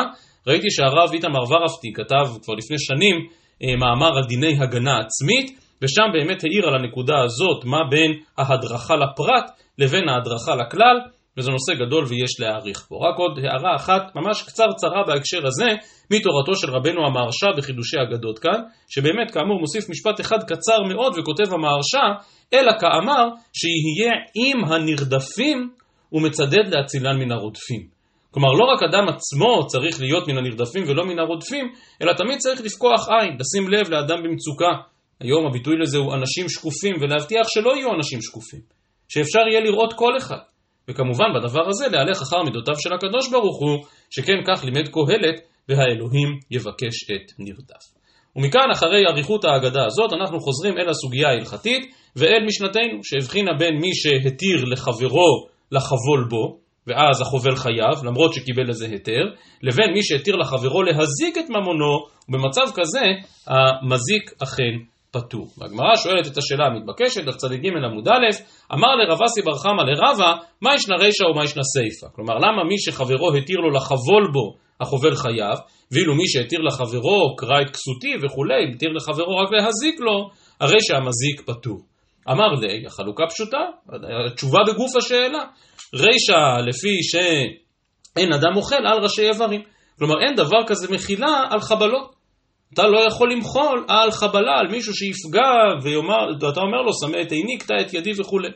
ראיתי 0.47 0.67
שהרב 0.71 1.09
איתמר 1.13 1.43
ורפטי 1.49 1.93
כתב 1.93 2.43
כבר 2.43 2.53
לפני 2.53 2.79
שנים 2.79 3.15
אה, 3.63 3.75
מאמר 3.75 4.17
על 4.17 4.23
דיני 4.23 4.57
הגנה 4.59 4.99
עצמית, 4.99 5.59
ושם 5.81 6.03
באמת 6.13 6.43
העיר 6.43 6.67
על 6.67 6.75
הנקודה 6.75 7.23
הזאת 7.23 7.65
מה 7.65 7.77
בין 7.89 8.11
ההדרכה 8.37 8.95
לפרט 8.95 9.51
לבין 9.77 10.09
ההדרכה 10.09 10.55
לכלל, 10.55 10.97
וזה 11.39 11.51
נושא 11.51 11.73
גדול 11.85 12.03
ויש 12.05 12.39
להעריך 12.39 12.87
בו. 12.89 12.99
רק 12.99 13.17
עוד 13.17 13.39
הערה 13.39 13.75
אחת 13.75 14.15
ממש 14.15 14.41
קצרצרה 14.41 15.03
בהקשר 15.07 15.47
הזה, 15.47 15.69
מתורתו 16.11 16.55
של 16.55 16.69
רבנו 16.69 17.07
המהרש"א 17.07 17.57
בחידושי 17.57 17.97
אגדות 17.97 18.39
כאן, 18.39 18.61
שבאמת 18.89 19.31
כאמור 19.31 19.59
מוסיף 19.59 19.89
משפט 19.89 20.21
אחד 20.21 20.43
קצר 20.43 20.83
מאוד 20.89 21.13
וכותב 21.17 21.53
המהרש"א, 21.53 22.07
אלא 22.53 22.71
כאמר 22.79 23.23
שיהיה 23.53 24.13
עם 24.35 24.65
הנרדפים 24.65 25.69
ומצדד 26.13 26.73
להצילן 26.73 27.17
מן 27.19 27.31
הרודפים. 27.31 27.99
כלומר, 28.31 28.49
לא 28.53 28.65
רק 28.73 28.83
אדם 28.83 29.07
עצמו 29.09 29.67
צריך 29.67 30.01
להיות 30.01 30.27
מן 30.27 30.37
הנרדפים 30.37 30.83
ולא 30.87 31.05
מן 31.05 31.19
הרודפים, 31.19 31.65
אלא 32.01 32.13
תמיד 32.13 32.37
צריך 32.37 32.61
לפקוח 32.61 33.09
עין, 33.09 33.37
לשים 33.39 33.69
לב 33.69 33.89
לאדם 33.89 34.23
במצוקה. 34.23 34.71
היום 35.19 35.47
הביטוי 35.47 35.75
לזה 35.77 35.97
הוא 35.97 36.13
אנשים 36.13 36.49
שקופים, 36.49 36.95
ולהבטיח 37.01 37.47
שלא 37.47 37.75
יהיו 37.75 37.93
אנשים 37.95 38.21
שקופים, 38.21 38.61
שאפשר 39.07 39.39
יהיה 39.39 39.61
לראות 39.61 39.93
כל 39.93 40.17
אחד. 40.17 40.37
וכמובן 40.89 41.25
בדבר 41.35 41.67
הזה 41.67 41.87
להלך 41.87 42.21
אחר 42.21 42.43
מידותיו 42.43 42.75
של 42.79 42.93
הקדוש 42.93 43.31
ברוך 43.31 43.59
הוא, 43.59 43.85
שכן 44.09 44.39
כך 44.47 44.63
לימד 44.63 44.87
קהלת, 44.87 45.41
והאלוהים 45.69 46.39
יבקש 46.51 47.11
את 47.11 47.31
נרדף. 47.39 47.83
ומכאן, 48.35 48.71
אחרי 48.73 49.07
אריכות 49.07 49.45
ההגדה 49.45 49.85
הזאת, 49.85 50.13
אנחנו 50.13 50.39
חוזרים 50.39 50.77
אל 50.77 50.89
הסוגיה 50.89 51.27
ההלכתית 51.27 51.93
ואל 52.15 52.43
משנתנו, 52.45 53.03
שהבחינה 53.03 53.51
בין 53.59 53.75
מי 53.81 53.95
שהתיר 53.95 54.65
לחברו 54.65 55.47
לחבול 55.71 56.27
בו, 56.29 56.57
ואז 56.87 57.21
החובל 57.21 57.55
חייב, 57.55 58.03
למרות 58.03 58.33
שקיבל 58.33 58.69
לזה 58.69 58.85
היתר, 58.85 59.23
לבין 59.63 59.93
מי 59.93 60.03
שהתיר 60.03 60.35
לחברו 60.35 60.83
להזיק 60.83 61.37
את 61.37 61.49
ממונו, 61.49 62.05
ובמצב 62.29 62.67
כזה 62.75 63.05
המזיק 63.47 64.31
אכן 64.43 64.73
פטור. 65.11 65.47
והגמרא 65.57 65.95
שואלת 65.95 66.27
את 66.27 66.37
השאלה 66.37 66.65
המתבקשת, 66.65 67.23
דף 67.23 67.35
צדיק 67.35 67.61
ג' 67.61 67.67
עמוד 67.85 68.07
א', 68.07 68.27
אמר 68.73 68.95
לרב 68.95 69.21
אסי 69.21 69.41
בר 69.41 69.55
חמא 69.55 69.81
לרבה, 69.81 70.33
מה 70.61 70.75
ישנה 70.75 70.95
רישא 70.95 71.23
ומה 71.23 71.43
ישנה 71.43 71.63
סיפא? 71.63 72.07
כלומר, 72.15 72.33
למה 72.35 72.63
מי 72.63 72.79
שחברו 72.79 73.33
התיר 73.33 73.57
לו 73.57 73.69
לחבול 73.69 74.31
בו, 74.33 74.55
החובל 74.81 75.15
חייב, 75.15 75.57
ואילו 75.91 76.15
מי 76.15 76.27
שהתיר 76.27 76.59
לחברו, 76.59 77.35
קרא 77.35 77.61
את 77.61 77.69
כסותי 77.69 78.13
וכולי, 78.23 78.71
התיר 78.75 78.89
לחברו 78.89 79.37
רק 79.37 79.51
להזיק 79.51 79.99
לו, 79.99 80.29
הרי 80.59 80.81
שהמזיק 80.81 81.41
פטור. 81.45 81.79
אמר 82.31 82.47
לי, 82.47 82.85
החלוקה 82.87 83.23
פשוטה, 83.29 83.57
התשובה 84.31 84.59
בגוף 84.67 84.95
השאלה. 84.95 85.39
רישא 85.93 86.67
לפי 86.67 87.03
שאין 87.03 88.33
אדם 88.33 88.55
אוכל 88.55 88.75
על 88.75 89.03
ראשי 89.03 89.29
איברים. 89.29 89.61
כלומר, 89.99 90.15
אין 90.21 90.35
דבר 90.35 90.67
כזה 90.67 90.93
מחילה 90.93 91.43
על 91.49 91.59
חבלות. 91.59 92.18
אתה 92.73 92.87
לא 92.87 92.99
יכול 93.07 93.31
למחול 93.31 93.85
על 93.87 94.11
חבלה, 94.11 94.59
על 94.59 94.67
מישהו 94.71 94.93
שיפגע 94.93 95.51
ויאמר, 95.83 96.49
אתה 96.51 96.59
אומר 96.59 96.81
לו, 96.81 96.91
שמה 97.01 97.21
את 97.21 97.31
עיני, 97.31 97.57
קטע 97.57 97.73
את 97.81 97.93
ידי 97.93 98.11
וכולי. 98.21 98.49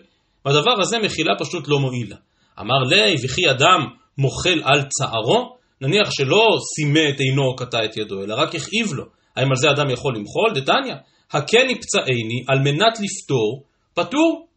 והדבר 0.45 0.81
הזה 0.81 0.99
מחילה 0.99 1.33
פשוט 1.39 1.67
לא 1.67 1.79
מועילה. 1.79 2.15
אמר 2.59 2.79
לי, 2.89 3.15
וכי 3.25 3.49
אדם 3.49 3.79
מוחל 4.17 4.61
על 4.63 4.81
צערו? 4.81 5.55
נניח 5.81 6.11
שלא 6.11 6.57
סימא 6.75 7.09
את 7.09 7.19
עינו 7.19 7.43
או 7.43 7.55
קטע 7.55 7.85
את 7.85 7.97
ידו, 7.97 8.23
אלא 8.23 8.35
רק 8.35 8.55
הכאיב 8.55 8.93
לו. 8.93 9.03
האם 9.35 9.47
על 9.49 9.55
זה 9.55 9.71
אדם 9.71 9.89
יכול 9.89 10.15
למחול? 10.15 10.51
דתניא, 10.55 10.95
הכן 11.31 11.67
יפצעני 11.69 12.43
על 12.47 12.59
מנת 12.59 12.99
לפתור, 12.99 13.63
פטור. 13.93 14.47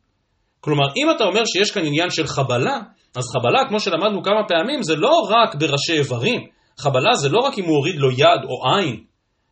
כלומר, 0.60 0.86
אם 0.96 1.10
אתה 1.16 1.25
אומר 1.25 1.42
שיש 1.44 1.70
כאן 1.70 1.86
עניין 1.86 2.10
של 2.10 2.26
חבלה, 2.26 2.80
אז 3.16 3.25
חבלה, 3.25 3.68
כמו 3.68 3.80
שלמדנו 3.80 4.22
כמה 4.22 4.42
פעמים, 4.48 4.82
זה 4.82 4.96
לא 4.96 5.12
רק 5.30 5.54
בראשי 5.54 5.92
איברים. 5.92 6.40
חבלה 6.78 7.14
זה 7.14 7.28
לא 7.28 7.38
רק 7.38 7.58
אם 7.58 7.64
הוא 7.64 7.76
הוריד 7.76 7.96
לו 7.96 8.10
יד 8.10 8.40
או 8.44 8.75
עין, 8.75 9.04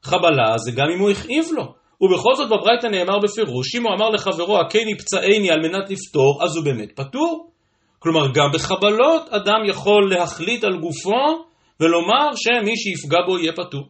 חבלה 0.04 0.58
זה 0.58 0.72
גם 0.72 0.86
אם 0.94 0.98
הוא 0.98 1.10
הכאיב 1.10 1.44
לו. 1.52 1.74
ובכל 2.00 2.34
זאת 2.34 2.48
בברייתא 2.50 2.86
נאמר 2.86 3.18
בפירוש, 3.18 3.74
אם 3.74 3.86
הוא 3.86 3.94
אמר 3.94 4.10
לחברו, 4.10 4.60
הכני 4.60 4.98
פצעני 4.98 5.50
על 5.50 5.60
מנת 5.60 5.90
לפתור, 5.90 6.44
אז 6.44 6.56
הוא 6.56 6.64
באמת 6.64 6.92
פטור. 6.96 7.50
כלומר, 7.98 8.26
גם 8.34 8.50
בחבלות 8.54 9.28
אדם 9.28 9.60
יכול 9.68 10.10
להחליט 10.10 10.64
על 10.64 10.80
גופו 10.80 11.44
ולומר 11.80 12.30
שמי 12.36 12.76
שיפגע 12.76 13.18
בו 13.26 13.38
יהיה 13.38 13.52
פטור. 13.52 13.88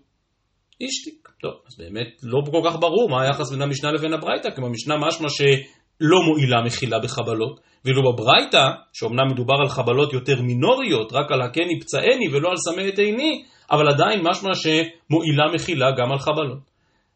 השתיק. 0.82 1.28
טוב, 1.40 1.52
אז 1.66 1.78
באמת 1.78 2.20
לא 2.22 2.40
כל 2.50 2.70
כך 2.70 2.76
ברור 2.80 3.08
מה 3.10 3.22
היחס 3.22 3.50
בין 3.50 3.62
המשנה 3.62 3.92
לבין 3.92 4.12
הברייתא, 4.12 4.50
כי 4.50 4.60
במשנה 4.60 4.94
משמע 4.96 5.28
שלא 5.28 6.18
מועילה 6.26 6.62
מחילה 6.66 6.98
בחבלות, 6.98 7.60
ואילו 7.84 8.12
בברייתא, 8.12 8.68
שאומנם 8.92 9.26
מדובר 9.32 9.54
על 9.62 9.68
חבלות 9.68 10.12
יותר 10.12 10.42
מינוריות, 10.42 11.12
רק 11.12 11.32
על 11.32 11.42
הכני 11.42 11.80
פצעני 11.80 12.28
ולא 12.32 12.48
על 12.50 12.56
סמי 12.56 12.88
את 12.88 12.98
עיני, 12.98 13.44
אבל 13.70 13.88
עדיין 13.88 14.20
משמע 14.22 14.50
שמועילה 14.54 15.44
מחילה 15.54 15.86
גם 15.98 16.12
על 16.12 16.18
חבלות. 16.18 16.58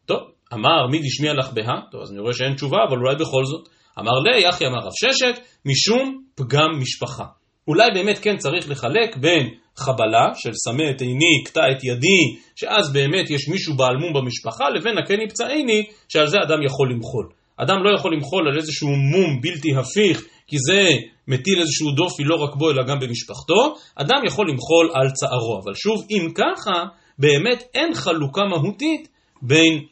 טוב, 0.05 0.19
אמר 0.53 0.87
מי 0.91 0.99
דשמיע 0.99 1.33
לך 1.33 1.53
בה? 1.53 1.81
טוב, 1.91 2.01
אז 2.01 2.11
אני 2.11 2.19
רואה 2.19 2.33
שאין 2.33 2.53
תשובה, 2.53 2.77
אבל 2.89 2.97
אולי 2.97 3.15
בכל 3.15 3.45
זאת. 3.45 3.69
אמר 3.99 4.19
לי, 4.25 4.49
אחי 4.49 4.67
אמר 4.67 4.77
רב 4.77 4.91
ששת, 5.01 5.39
משום 5.65 6.23
פגם 6.35 6.69
משפחה. 6.81 7.25
אולי 7.67 7.87
באמת 7.93 8.17
כן 8.17 8.37
צריך 8.37 8.69
לחלק 8.69 9.17
בין 9.17 9.49
חבלה 9.77 10.31
של 10.35 10.53
סמא 10.53 10.89
את 10.95 11.01
עיני, 11.01 11.43
קטע 11.45 11.61
את 11.71 11.83
ידי, 11.83 12.21
שאז 12.55 12.93
באמת 12.93 13.29
יש 13.29 13.49
מישהו 13.49 13.75
בעל 13.75 13.97
מום 13.97 14.13
במשפחה, 14.13 14.69
לבין 14.69 14.97
הכני 14.97 15.29
פצעיני, 15.29 15.83
שעל 16.09 16.27
זה 16.27 16.37
אדם 16.47 16.63
יכול 16.63 16.91
למחול. 16.91 17.29
אדם 17.57 17.83
לא 17.83 17.95
יכול 17.95 18.13
למחול 18.13 18.47
על 18.47 18.57
איזשהו 18.57 18.89
מום 18.89 19.41
בלתי 19.41 19.69
הפיך, 19.75 20.25
כי 20.47 20.57
זה 20.59 20.89
מטיל 21.29 21.61
איזשהו 21.61 21.91
דופי 21.91 22.23
לא 22.23 22.35
רק 22.35 22.55
בו 22.55 22.71
אלא 22.71 22.83
גם 22.83 22.99
במשפחתו, 22.99 23.75
אדם 23.95 24.25
יכול 24.27 24.49
למחול 24.49 24.91
על 24.93 25.11
צערו. 25.11 25.61
אבל 25.63 25.73
שוב, 25.75 26.05
אם 26.09 26.31
ככה, 26.35 26.85
באמת 27.19 27.63
אין 27.73 27.93
חלוקה 27.93 28.41
מהותית 28.45 29.07
בין 29.41 29.85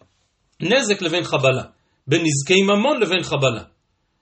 נזק 0.61 1.01
לבין 1.01 1.23
חבלה, 1.23 1.63
בין 2.07 2.21
נזקי 2.23 2.61
ממון 2.61 3.01
לבין 3.01 3.23
חבלה. 3.23 3.63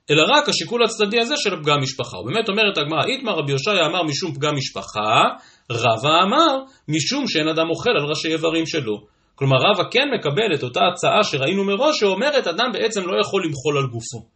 אלא 0.10 0.24
רק 0.36 0.50
השיקול 0.50 0.84
הצדדי 0.84 1.19
הזה 1.19 1.36
של 1.38 1.63
פגם 1.63 1.81
משפחה. 1.81 2.17
ובאמת 2.17 2.50
אומרת 2.50 2.77
הגמרא, 2.77 3.05
איתמר 3.05 3.34
רבי 3.34 3.51
יושעיה 3.51 3.86
אמר 3.86 4.03
משום 4.03 4.34
פגם 4.34 4.55
משפחה, 4.55 5.24
רבא 5.72 6.24
אמר 6.24 6.63
משום 6.88 7.27
שאין 7.27 7.48
אדם 7.48 7.69
אוכל 7.69 7.89
על 7.89 8.05
ראשי 8.05 8.27
איברים 8.27 8.65
שלו. 8.65 8.95
כלומר 9.36 9.57
רבא 9.57 9.84
כן 9.91 10.07
מקבל 10.19 10.55
את 10.55 10.63
אותה 10.63 10.79
הצעה 10.93 11.24
שראינו 11.24 11.63
מראש, 11.63 12.00
שאומרת 12.00 12.48
אדם 12.48 12.72
בעצם 12.74 13.01
לא 13.01 13.22
יכול 13.22 13.45
למחול 13.45 13.77
על 13.77 13.88
גופו. 13.88 14.34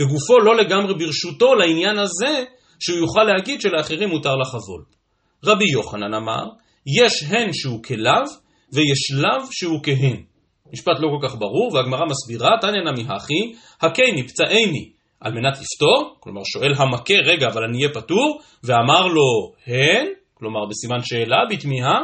וגופו 0.00 0.38
לא 0.38 0.56
לגמרי 0.56 0.94
ברשותו 0.94 1.54
לעניין 1.54 1.98
הזה, 1.98 2.44
שהוא 2.80 2.98
יוכל 2.98 3.24
להגיד 3.24 3.60
שלאחרים 3.60 4.08
מותר 4.08 4.36
לחבול. 4.36 4.84
רבי 5.44 5.70
יוחנן 5.72 6.14
אמר, 6.14 6.44
יש 7.00 7.22
הן 7.22 7.52
שהוא 7.52 7.82
כלאו, 7.82 8.22
ויש 8.72 9.10
לאו 9.22 9.46
שהוא 9.50 9.80
כהן. 9.82 10.22
משפט 10.72 10.92
לא 10.98 11.08
כל 11.08 11.28
כך 11.28 11.34
ברור, 11.34 11.74
והגמרא 11.74 12.06
מסבירה, 12.10 12.50
תניא 12.60 12.80
נמי 12.80 13.04
הכי, 13.08 13.54
הכני 13.80 14.28
פצעני 14.28 14.90
על 15.20 15.32
מנת 15.32 15.58
לפתור, 15.60 16.16
כלומר 16.20 16.40
שואל 16.44 16.72
המכה, 16.76 17.14
רגע, 17.24 17.46
אבל 17.46 17.64
אני 17.64 17.78
אהיה 17.78 17.94
פטור, 17.94 18.40
ואמר 18.64 19.06
לו, 19.06 19.52
הן, 19.66 20.06
כלומר 20.34 20.60
בסימן 20.70 20.98
שאלה, 21.02 21.36
בתמיהה, 21.50 21.98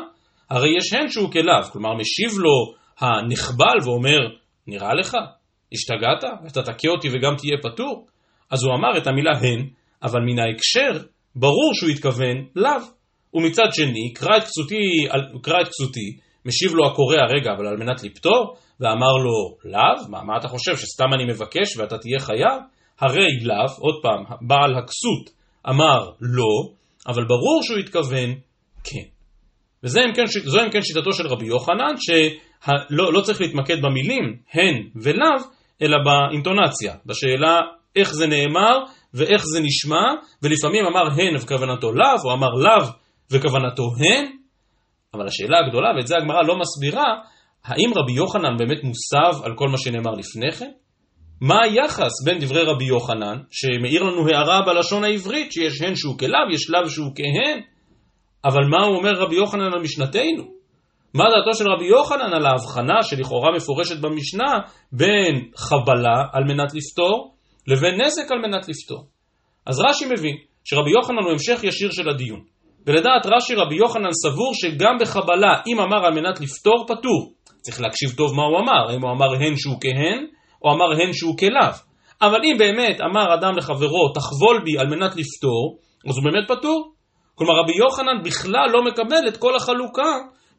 הרי 0.50 0.68
יש 0.78 0.92
הן 0.92 1.08
שהוא 1.08 1.32
כלאו, 1.32 1.62
כלומר 1.72 1.94
משיב 1.94 2.38
לו 2.38 2.74
הנחבל 2.98 3.76
ואומר, 3.84 4.20
נראה 4.66 4.94
לך, 4.94 5.16
השתגעת? 5.74 6.24
אתה 6.46 6.62
תכה 6.62 6.88
אותי 6.88 7.08
וגם 7.08 7.34
תהיה 7.36 7.56
פטור? 7.62 8.06
אז 8.50 8.64
הוא 8.64 8.74
אמר 8.74 8.98
את 8.98 9.06
המילה 9.06 9.38
הן, 9.38 9.68
אבל 10.02 10.20
מן 10.20 10.38
ההקשר, 10.38 11.06
ברור 11.36 11.74
שהוא 11.74 11.90
התכוון 11.90 12.36
לאו. 12.56 12.80
ומצד 13.34 13.68
שני, 13.72 14.12
קרא 14.14 14.36
את 14.36 14.42
כסותי, 14.42 15.06
קרא 15.42 15.60
את 15.60 15.68
כסותי, 15.68 16.16
משיב 16.46 16.74
לו 16.74 16.86
הקורא 16.86 17.16
הרגע, 17.16 17.52
אבל 17.52 17.66
על 17.66 17.76
מנת 17.76 18.02
לפתור, 18.02 18.56
ואמר 18.80 19.12
לו, 19.12 19.56
לאו? 19.64 20.10
מה, 20.10 20.22
מה 20.22 20.36
אתה 20.36 20.48
חושב, 20.48 20.76
שסתם 20.76 21.14
אני 21.14 21.24
מבקש 21.24 21.76
ואתה 21.76 21.98
תהיה 21.98 22.18
חייב? 22.20 22.60
הרי 23.00 23.26
לאו, 23.42 23.76
עוד 23.78 23.94
פעם, 24.02 24.48
בעל 24.48 24.78
הכסות 24.78 25.30
אמר 25.68 26.10
לא, 26.20 26.72
אבל 27.06 27.24
ברור 27.24 27.62
שהוא 27.62 27.78
התכוון 27.78 28.34
כן. 28.84 29.08
וזו 29.84 30.00
אם 30.00 30.14
כן, 30.14 30.22
כן 30.72 30.82
שיטתו 30.82 31.12
של 31.12 31.26
רבי 31.26 31.46
יוחנן, 31.46 31.94
שלא 31.96 33.12
לא 33.12 33.20
צריך 33.20 33.40
להתמקד 33.40 33.82
במילים 33.82 34.36
הן 34.52 34.88
ולאו, 35.02 35.44
אלא 35.82 35.96
באינטונציה, 36.04 36.94
בשאלה 37.06 37.60
איך 37.96 38.14
זה 38.14 38.26
נאמר 38.26 38.78
ואיך 39.14 39.44
זה 39.44 39.60
נשמע, 39.60 40.04
ולפעמים 40.42 40.84
אמר 40.86 41.06
הן 41.20 41.36
וכוונתו 41.36 41.92
לאו, 41.92 42.16
או 42.24 42.32
אמר 42.32 42.50
לאו 42.50 42.88
וכוונתו 43.30 43.82
הן, 43.82 44.36
אבל 45.14 45.26
השאלה 45.26 45.58
הגדולה, 45.66 45.88
ואת 45.96 46.06
זה 46.06 46.16
הגמרא 46.16 46.42
לא 46.46 46.58
מסבירה, 46.58 47.14
האם 47.64 47.90
רבי 47.96 48.12
יוחנן 48.12 48.56
באמת 48.58 48.84
מוסב 48.84 49.44
על 49.44 49.54
כל 49.54 49.68
מה 49.68 49.78
שנאמר 49.78 50.10
לפני 50.10 50.52
כן? 50.52 50.70
מה 51.40 51.62
היחס 51.64 52.24
בין 52.24 52.38
דברי 52.38 52.62
רבי 52.62 52.84
יוחנן, 52.84 53.38
שמאיר 53.50 54.02
לנו 54.02 54.28
הערה 54.28 54.62
בלשון 54.62 55.04
העברית, 55.04 55.52
שיש 55.52 55.82
הן 55.82 55.96
שהוא 55.96 56.18
כלאו, 56.18 56.50
יש 56.52 56.70
לאו 56.70 56.90
שהוא 56.90 57.12
כהן, 57.14 57.60
אבל 58.44 58.64
מה 58.70 58.86
הוא 58.86 58.96
אומר 58.96 59.12
רבי 59.12 59.36
יוחנן 59.36 59.72
על 59.74 59.80
משנתנו? 59.82 60.54
מה 61.14 61.24
דעתו 61.24 61.58
של 61.58 61.68
רבי 61.68 61.84
יוחנן 61.84 62.32
על 62.32 62.46
ההבחנה 62.46 63.02
שלכאורה 63.02 63.52
מפורשת 63.56 64.00
במשנה 64.00 64.52
בין 64.92 65.50
חבלה 65.56 66.24
על 66.32 66.44
מנת 66.44 66.74
לפתור 66.74 67.34
לבין 67.66 68.00
נזק 68.00 68.32
על 68.32 68.38
מנת 68.38 68.68
לפתור? 68.68 69.06
אז 69.66 69.80
רש"י 69.80 70.04
מבין 70.04 70.36
שרבי 70.64 70.90
יוחנן 70.90 71.22
הוא 71.24 71.32
המשך 71.32 71.64
ישיר 71.64 71.90
של 71.90 72.08
הדיון. 72.08 72.40
ולדעת 72.86 73.26
רש"י 73.26 73.54
רבי 73.54 73.74
יוחנן 73.74 74.12
סבור 74.12 74.54
שגם 74.54 74.94
בחבלה, 75.00 75.52
אם 75.66 75.80
אמר 75.80 76.06
על 76.06 76.14
מנת 76.14 76.40
לפתור, 76.40 76.86
פטור. 76.88 77.32
צריך 77.60 77.80
להקשיב 77.80 78.10
טוב 78.16 78.34
מה 78.36 78.42
הוא 78.42 78.58
אמר, 78.58 78.90
האם 78.90 79.02
הוא 79.02 79.10
אמר 79.10 79.34
הן 79.34 79.56
שהוא 79.56 79.76
כהן, 79.80 80.26
או 80.64 80.72
אמר 80.72 80.92
הן 80.92 81.12
שהוא 81.12 81.38
כלאו. 81.38 81.72
אבל 82.22 82.40
אם 82.44 82.56
באמת 82.58 83.00
אמר 83.00 83.34
אדם 83.34 83.56
לחברו, 83.56 84.12
תחבול 84.14 84.62
בי 84.64 84.78
על 84.78 84.86
מנת 84.86 85.16
לפתור, 85.16 85.78
אז 86.08 86.16
הוא 86.16 86.24
באמת 86.24 86.48
פטור. 86.48 86.92
כלומר 87.34 87.54
רבי 87.60 87.72
יוחנן 87.76 88.22
בכלל 88.24 88.68
לא 88.72 88.84
מקבל 88.84 89.28
את 89.28 89.36
כל 89.36 89.56
החלוקה 89.56 90.12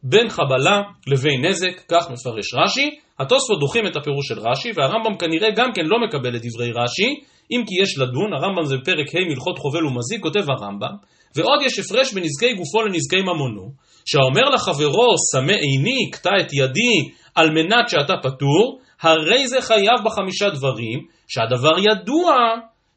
בין 0.09 0.29
חבלה 0.29 0.81
לבין 1.07 1.45
נזק, 1.45 1.81
כך 1.87 2.03
מפרש 2.11 2.53
רש"י. 2.53 2.89
התוספות 3.19 3.59
דוחים 3.59 3.87
את 3.87 3.95
הפירוש 3.95 4.27
של 4.27 4.39
רש"י, 4.39 4.71
והרמב"ם 4.75 5.17
כנראה 5.17 5.49
גם 5.55 5.69
כן 5.75 5.85
לא 5.85 5.97
מקבל 6.07 6.35
את 6.35 6.41
דברי 6.45 6.71
רש"י, 6.71 7.09
אם 7.51 7.63
כי 7.67 7.81
יש 7.81 7.97
לדון, 7.97 8.33
הרמב"ם 8.33 8.65
זה 8.65 8.77
בפרק 8.77 9.15
ה' 9.15 9.29
מלכות 9.29 9.57
חובל 9.57 9.85
ומזיק, 9.85 10.21
כותב 10.21 10.49
הרמב"ם, 10.49 10.95
ועוד 11.35 11.59
יש 11.65 11.79
הפרש 11.79 12.13
בנזקי 12.13 12.53
גופו 12.53 12.81
לנזקי 12.81 13.21
ממונו, 13.21 13.71
שהאומר 14.05 14.49
לחברו, 14.53 15.15
שמה 15.31 15.53
עיני, 15.53 16.11
קטע 16.11 16.29
את 16.41 16.53
ידי, 16.53 16.95
על 17.35 17.49
מנת 17.49 17.89
שאתה 17.89 18.13
פטור, 18.23 18.79
הרי 19.01 19.47
זה 19.47 19.61
חייב 19.61 19.99
בחמישה 20.05 20.49
דברים, 20.49 20.99
שהדבר 21.27 21.79
ידוע 21.79 22.35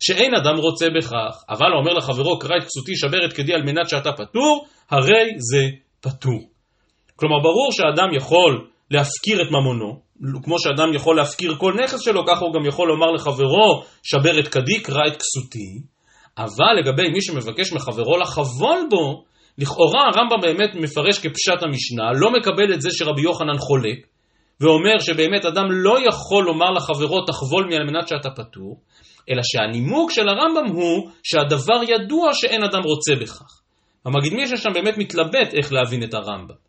שאין 0.01 0.35
אדם 0.35 0.57
רוצה 0.57 0.87
בכך. 0.99 1.45
אבל 1.49 1.67
האומר 1.73 1.93
לחברו, 1.93 2.39
קרא 2.39 2.57
את 2.57 2.65
כסותי, 2.65 2.97
שבר 2.97 3.25
את 3.25 3.33
כדי 3.33 3.53
על 3.53 3.63
מנת 3.63 3.89
שאתה 3.89 4.11
פטור, 4.13 4.67
הרי 4.91 5.31
זה 5.39 5.63
פטור. 6.01 6.58
כלומר, 7.19 7.39
ברור 7.43 7.73
שאדם 7.73 8.15
יכול 8.17 8.67
להפקיר 8.91 9.43
את 9.43 9.51
ממונו, 9.51 10.01
כמו 10.45 10.59
שאדם 10.59 10.95
יכול 10.95 11.17
להפקיר 11.17 11.55
כל 11.59 11.73
נכס 11.85 12.01
שלו, 12.01 12.27
ככה 12.27 12.41
הוא 12.45 12.55
גם 12.55 12.67
יכול 12.67 12.89
לומר 12.89 13.11
לחברו, 13.11 13.83
שבר 14.03 14.39
את 14.39 14.49
כדי, 14.49 14.83
קרא 14.83 15.07
את 15.07 15.17
כסותי. 15.23 15.71
אבל 16.39 16.75
לגבי 16.81 17.09
מי 17.09 17.23
שמבקש 17.23 17.73
מחברו 17.73 18.17
לחבול 18.17 18.79
בו, 18.91 19.25
לכאורה 19.59 20.01
הרמב"ם 20.01 20.41
באמת 20.43 20.75
מפרש 20.75 21.19
כפשט 21.19 21.63
המשנה, 21.63 22.13
לא 22.21 22.31
מקבל 22.33 22.75
את 22.75 22.81
זה 22.81 22.89
שרבי 22.93 23.23
יוחנן 23.23 23.59
חולק, 23.59 24.07
ואומר 24.61 24.99
שבאמת 24.99 25.45
אדם 25.45 25.65
לא 25.71 25.97
יכול 26.09 26.45
לומר 26.45 26.71
לחברו 26.71 27.25
תחבול 27.27 27.67
מי 27.69 27.77
על 27.77 27.85
מנת 27.85 28.09
שאתה 28.09 28.31
פטור, 28.31 28.81
אלא 29.31 29.43
שהנימוק 29.43 30.11
של 30.11 30.29
הרמב"ם 30.29 30.77
הוא 30.77 31.11
שהדבר 31.23 31.81
ידוע 31.89 32.31
שאין 32.33 32.65
אדם 32.65 32.83
רוצה 32.85 33.15
בכך. 33.21 33.61
המגיד 34.05 34.33
מישהו 34.33 34.57
שם 34.57 34.71
באמת 34.75 34.99
מתלבט 34.99 35.55
איך 35.55 35.73
להבין 35.73 36.03
את 36.05 36.15
הרמב"ם. 36.15 36.68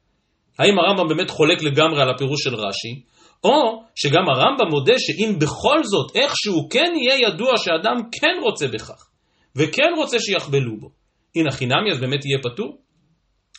האם 0.59 0.79
הרמב"ם 0.79 1.07
באמת 1.07 1.29
חולק 1.29 1.61
לגמרי 1.63 2.01
על 2.01 2.09
הפירוש 2.09 2.43
של 2.43 2.55
רש"י, 2.55 3.01
או 3.43 3.83
שגם 3.95 4.29
הרמב"ם 4.29 4.67
מודה 4.71 4.93
שאם 4.97 5.39
בכל 5.39 5.83
זאת 5.83 6.15
איכשהו 6.15 6.69
כן 6.69 6.91
יהיה 6.95 7.27
ידוע 7.27 7.57
שאדם 7.57 7.95
כן 8.11 8.35
רוצה 8.43 8.67
בכך, 8.67 9.07
וכן 9.55 9.91
רוצה 9.97 10.17
שיחבלו 10.19 10.79
בו, 10.79 10.89
הנה 11.35 11.51
חינמי 11.51 11.91
אז 11.91 11.99
באמת 11.99 12.25
יהיה 12.25 12.39
פטור? 12.43 12.77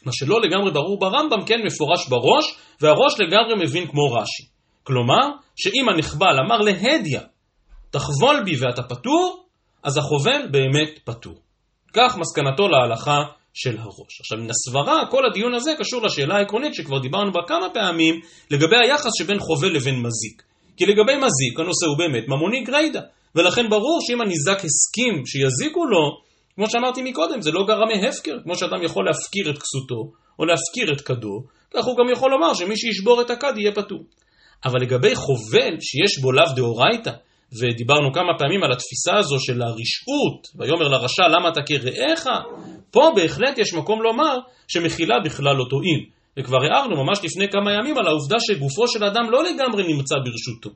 מה 0.05 0.13
שלא 0.13 0.41
לגמרי 0.41 0.71
ברור 0.71 0.99
ברמב"ם 0.99 1.45
כן 1.47 1.61
מפורש 1.65 2.09
בראש, 2.09 2.57
והראש 2.81 3.21
לגמרי 3.21 3.65
מבין 3.65 3.87
כמו 3.87 4.13
רש"י. 4.13 4.43
כלומר, 4.83 5.29
שאם 5.57 5.89
הנחבל 5.89 6.37
אמר 6.47 6.59
להדיא, 6.59 7.21
תחבול 7.91 8.43
בי 8.45 8.57
ואתה 8.61 8.83
פטור, 8.83 9.45
אז 9.83 9.97
החובל 9.99 10.49
באמת 10.51 10.99
פטור. 11.05 11.35
כך 11.93 12.17
מסקנתו 12.19 12.69
להלכה 12.69 13.23
של 13.55 13.79
הראש. 13.79 14.21
עכשיו, 14.21 14.39
מן 14.39 14.51
הסברה, 14.51 15.07
כל 15.11 15.27
הדיון 15.27 15.55
הזה 15.55 15.73
קשור 15.79 16.03
לשאלה 16.03 16.37
העקרונית 16.37 16.75
שכבר 16.75 16.99
דיברנו 16.99 17.33
בה 17.33 17.41
כמה 17.47 17.71
פעמים, 17.75 18.21
לגבי 18.51 18.77
היחס 18.77 19.11
שבין 19.19 19.39
חובל 19.39 19.69
לבין 19.69 19.95
מזיק. 19.95 20.43
כי 20.77 20.87
לגבי 20.87 21.17
מזיק, 21.17 21.59
הנושא 21.59 21.87
הוא 21.87 21.99
באמת 21.99 22.29
ממוני 22.29 22.65
גריידא, 22.65 23.01
ולכן 23.35 23.71
ברור 23.71 23.99
שאם 24.07 24.21
הניזק 24.21 24.65
הסכים 24.65 25.27
שיזיקו 25.27 25.87
לו, 25.87 26.31
כמו 26.57 26.71
שאמרתי 26.71 27.03
מקודם, 27.03 27.43
זה 27.43 27.51
לא 27.51 27.65
גרע 27.67 27.87
מהפקר, 27.87 28.37
כמו 28.43 28.57
שאדם 28.57 28.83
יכול 28.83 29.05
להפקיר 29.07 29.51
את 29.51 29.59
כסותו, 29.59 30.13
או 30.39 30.45
להפקיר 30.45 30.93
את 30.93 31.01
כדו, 31.01 31.43
כך 31.75 31.85
הוא 31.85 31.97
גם 31.97 32.13
יכול 32.13 32.31
לומר 32.31 32.55
שמי 32.55 32.77
שישבור 32.77 33.21
את 33.21 33.31
הכד 33.31 33.53
יהיה 33.57 33.73
פטור. 33.73 34.05
אבל 34.65 34.81
לגבי 34.83 35.15
חובל 35.15 35.77
שיש 35.81 36.19
בו 36.23 36.33
לאו 36.33 36.53
דאורייתא, 36.57 37.11
ודיברנו 37.59 38.13
כמה 38.13 38.39
פעמים 38.39 38.63
על 38.63 38.73
התפיסה 38.73 39.17
הזו 39.19 39.37
של 39.41 39.63
הרשעות, 39.63 40.47
ויאמר 40.59 40.89
לרשע 40.89 41.29
למה 41.29 41.49
אתה 41.49 41.61
כרעך, 41.67 42.27
פה 42.91 43.13
בהחלט 43.17 43.59
יש 43.59 43.75
מקום 43.75 44.03
לומר 44.03 44.37
שמחילה 44.69 45.15
בכלל 45.25 45.57
לא 45.57 45.65
תועיל. 45.71 46.05
וכבר 46.39 46.59
הערנו 46.63 47.05
ממש 47.05 47.19
לפני 47.25 47.49
כמה 47.49 47.73
ימים 47.73 47.99
על 47.99 48.07
העובדה 48.07 48.37
שגופו 48.41 48.89
של 48.89 49.05
אדם 49.05 49.31
לא 49.31 49.45
לגמרי 49.45 49.93
נמצא 49.93 50.15
ברשותו, 50.25 50.71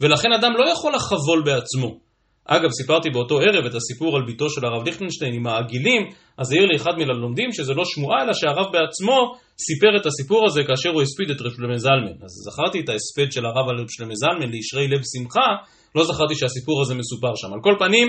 ולכן 0.00 0.32
אדם 0.32 0.52
לא 0.58 0.70
יכול 0.72 0.92
לחבול 0.94 1.42
בעצמו. 1.44 2.10
אגב, 2.44 2.70
סיפרתי 2.70 3.10
באותו 3.10 3.38
ערב 3.38 3.64
את 3.66 3.74
הסיפור 3.74 4.16
על 4.16 4.22
ביתו 4.26 4.50
של 4.50 4.64
הרב 4.64 4.84
ליכטנשטיין 4.86 5.34
עם 5.34 5.46
העגילים, 5.46 6.02
אז 6.38 6.52
העיר 6.52 6.66
לי 6.66 6.76
אחד 6.76 6.92
מן 6.98 7.10
הלומדים 7.10 7.52
שזה 7.52 7.74
לא 7.74 7.84
שמועה, 7.84 8.22
אלא 8.22 8.32
שהרב 8.32 8.66
בעצמו 8.72 9.34
סיפר 9.66 9.96
את 10.00 10.06
הסיפור 10.06 10.46
הזה 10.46 10.60
כאשר 10.68 10.90
הוא 10.90 11.02
הספיד 11.02 11.30
את 11.30 11.40
רב 11.40 11.52
שלמה 11.56 11.78
זלמן. 11.78 12.16
אז 12.24 12.32
זכרתי 12.46 12.80
את 12.80 12.88
ההספד 12.88 13.32
של 13.32 13.46
הרב 13.46 13.68
על 13.68 13.76
רב 13.80 13.86
שלמה 13.88 14.14
זלמן 14.14 14.50
לישרי 14.50 14.88
לב 14.88 15.00
שמחה, 15.12 15.48
לא 15.94 16.04
זכרתי 16.04 16.34
שהסיפור 16.34 16.82
הזה 16.82 16.94
מסופר 16.94 17.34
שם. 17.36 17.52
על 17.52 17.60
כל 17.62 17.74
פנים, 17.78 18.08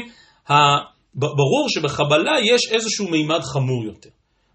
ברור 1.13 1.69
שבחבלה 1.69 2.31
יש 2.39 2.71
איזשהו 2.71 3.07
מימד 3.07 3.41
חמור 3.41 3.83
יותר. 3.85 4.09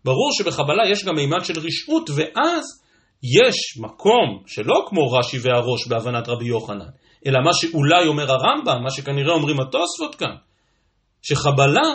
ברור 0.04 0.30
שבחבלה 0.32 0.82
יש 0.90 1.04
גם 1.04 1.14
מימד 1.14 1.44
של 1.44 1.54
רשעות, 1.60 2.10
ואז 2.10 2.64
יש 3.40 3.78
מקום 3.78 4.42
שלא 4.46 4.86
כמו 4.88 5.12
רש"י 5.12 5.38
והראש 5.42 5.86
בהבנת 5.88 6.28
רבי 6.28 6.46
יוחנן, 6.46 6.86
אלא 7.26 7.38
מה 7.44 7.52
שאולי 7.52 8.06
אומר 8.06 8.30
הרמב"ם, 8.32 8.82
מה 8.82 8.90
שכנראה 8.90 9.34
אומרים 9.34 9.60
התוספות 9.60 10.14
כאן, 10.14 10.36
שחבלה 11.22 11.88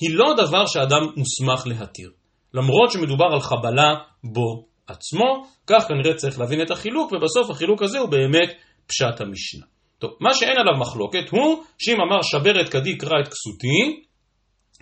היא 0.00 0.14
לא 0.14 0.34
דבר 0.36 0.66
שאדם 0.66 1.02
מוסמך 1.16 1.66
להתיר. 1.66 2.10
למרות 2.54 2.90
שמדובר 2.92 3.24
על 3.32 3.40
חבלה 3.40 3.94
בו 4.24 4.66
עצמו, 4.86 5.46
כך 5.66 5.84
כנראה 5.88 6.14
צריך 6.14 6.38
להבין 6.38 6.62
את 6.62 6.70
החילוק, 6.70 7.12
ובסוף 7.12 7.50
החילוק 7.50 7.82
הזה 7.82 7.98
הוא 7.98 8.08
באמת 8.08 8.48
פשט 8.86 9.20
המשנה. 9.20 9.66
טוב, 10.00 10.10
מה 10.20 10.34
שאין 10.34 10.56
עליו 10.58 10.80
מחלוקת 10.80 11.30
הוא 11.30 11.64
שאם 11.78 11.96
אמר 12.00 12.22
שבר 12.22 12.60
את 12.60 12.68
כדי 12.68 12.98
קרא 12.98 13.20
את 13.20 13.28
כסותי, 13.28 14.02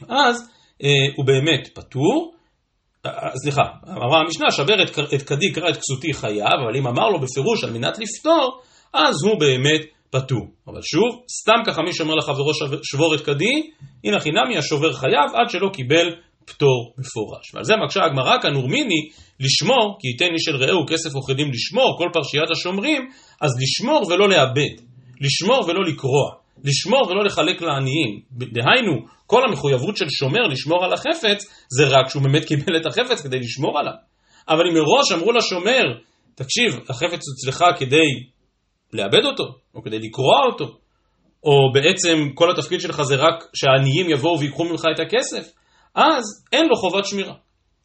אז 0.08 0.50
אה, 0.82 0.88
הוא 1.16 1.26
באמת 1.26 1.68
פטור. 1.75 2.34
אה, 3.06 3.10
אה 3.10 3.30
סליחה, 3.42 3.62
אמרה 3.88 4.20
המשנה, 4.20 4.50
שבר 4.50 4.82
את, 4.82 4.98
את 5.14 5.22
כדי 5.22 5.52
קרא 5.52 5.68
את 5.68 5.76
כסותי 5.76 6.14
חייב, 6.14 6.58
אבל 6.64 6.76
אם 6.76 6.87
אמר 6.87 7.08
לו 7.08 7.20
בפירוש 7.20 7.64
על 7.64 7.70
מנת 7.70 7.98
לפתור, 7.98 8.60
אז 8.94 9.14
הוא 9.25 9.40
באמת 9.40 9.80
פטור. 10.10 10.46
אבל 10.66 10.80
שוב, 10.82 11.22
סתם 11.40 11.62
ככה 11.66 11.82
מי 11.82 11.92
שאומר 11.92 12.14
לחברו 12.14 12.52
שבור 12.82 13.14
את 13.14 13.20
כדי, 13.20 13.70
הנה 14.04 14.20
חינמי 14.20 14.58
השובר 14.58 14.92
חייב 14.92 15.30
עד 15.34 15.50
שלא 15.50 15.68
קיבל 15.72 16.14
פטור 16.44 16.94
מפורש. 16.98 17.54
ועל 17.54 17.64
זה 17.64 17.75
מקשה 17.84 18.04
הגמרא 18.04 18.42
כאן 18.42 18.54
אורמיני 18.54 19.08
לשמור, 19.40 19.98
כי 20.00 20.08
ייתן 20.08 20.34
איש 20.34 20.48
אל 20.48 20.56
רעהו 20.56 20.87
כסף 20.87 21.16
וכדים 21.16 21.50
לשמור, 21.50 21.98
כל 21.98 22.08
פרשיית 22.12 22.50
השומרים, 22.50 23.02
אז 23.40 23.50
לשמור 23.62 24.06
ולא 24.08 24.28
לאבד, 24.28 24.88
לשמור 25.20 25.64
ולא 25.68 25.84
לקרוע, 25.84 26.30
לשמור 26.64 27.08
ולא 27.10 27.25
לחלק 27.25 27.62
לעניים. 27.62 28.20
דהיינו, 28.30 28.92
כל 29.26 29.42
המחויבות 29.48 29.96
של 29.96 30.08
שומר 30.08 30.42
לשמור 30.50 30.84
על 30.84 30.92
החפץ, 30.92 31.66
זה 31.68 31.88
רק 31.88 32.08
שהוא 32.08 32.22
באמת 32.22 32.44
קיבל 32.44 32.76
את 32.76 32.87
החפץ 32.87 33.22
כדי 33.22 33.38
לשמור 33.38 33.78
עליו. 33.78 33.92
אבל 34.48 34.66
אם 34.68 34.75
מראש 34.75 35.12
אמרו 35.12 35.32
לשומר, 35.32 35.84
תקשיב, 36.34 36.80
החפץ 36.88 37.20
אצלך 37.34 37.64
כדי 37.78 38.08
לאבד 38.92 39.25
אותו, 39.25 39.44
או 39.75 39.82
כדי 39.82 39.98
לקרוע 39.98 40.42
אותו, 40.50 40.64
או 41.44 41.72
בעצם 41.75 42.28
כל 42.34 42.50
התפקיד 42.50 42.80
שלך 42.80 43.02
זה 43.02 43.16
רק 43.16 43.44
שהעניים 43.54 44.10
יבואו 44.10 44.40
ויקחו 44.40 44.64
ממך 44.64 44.84
את 44.94 45.00
הכסף, 45.00 45.52
אז 45.94 46.25
אין 46.52 46.66
לו 46.68 46.76
חובת 46.76 47.04
שמירה. 47.06 47.34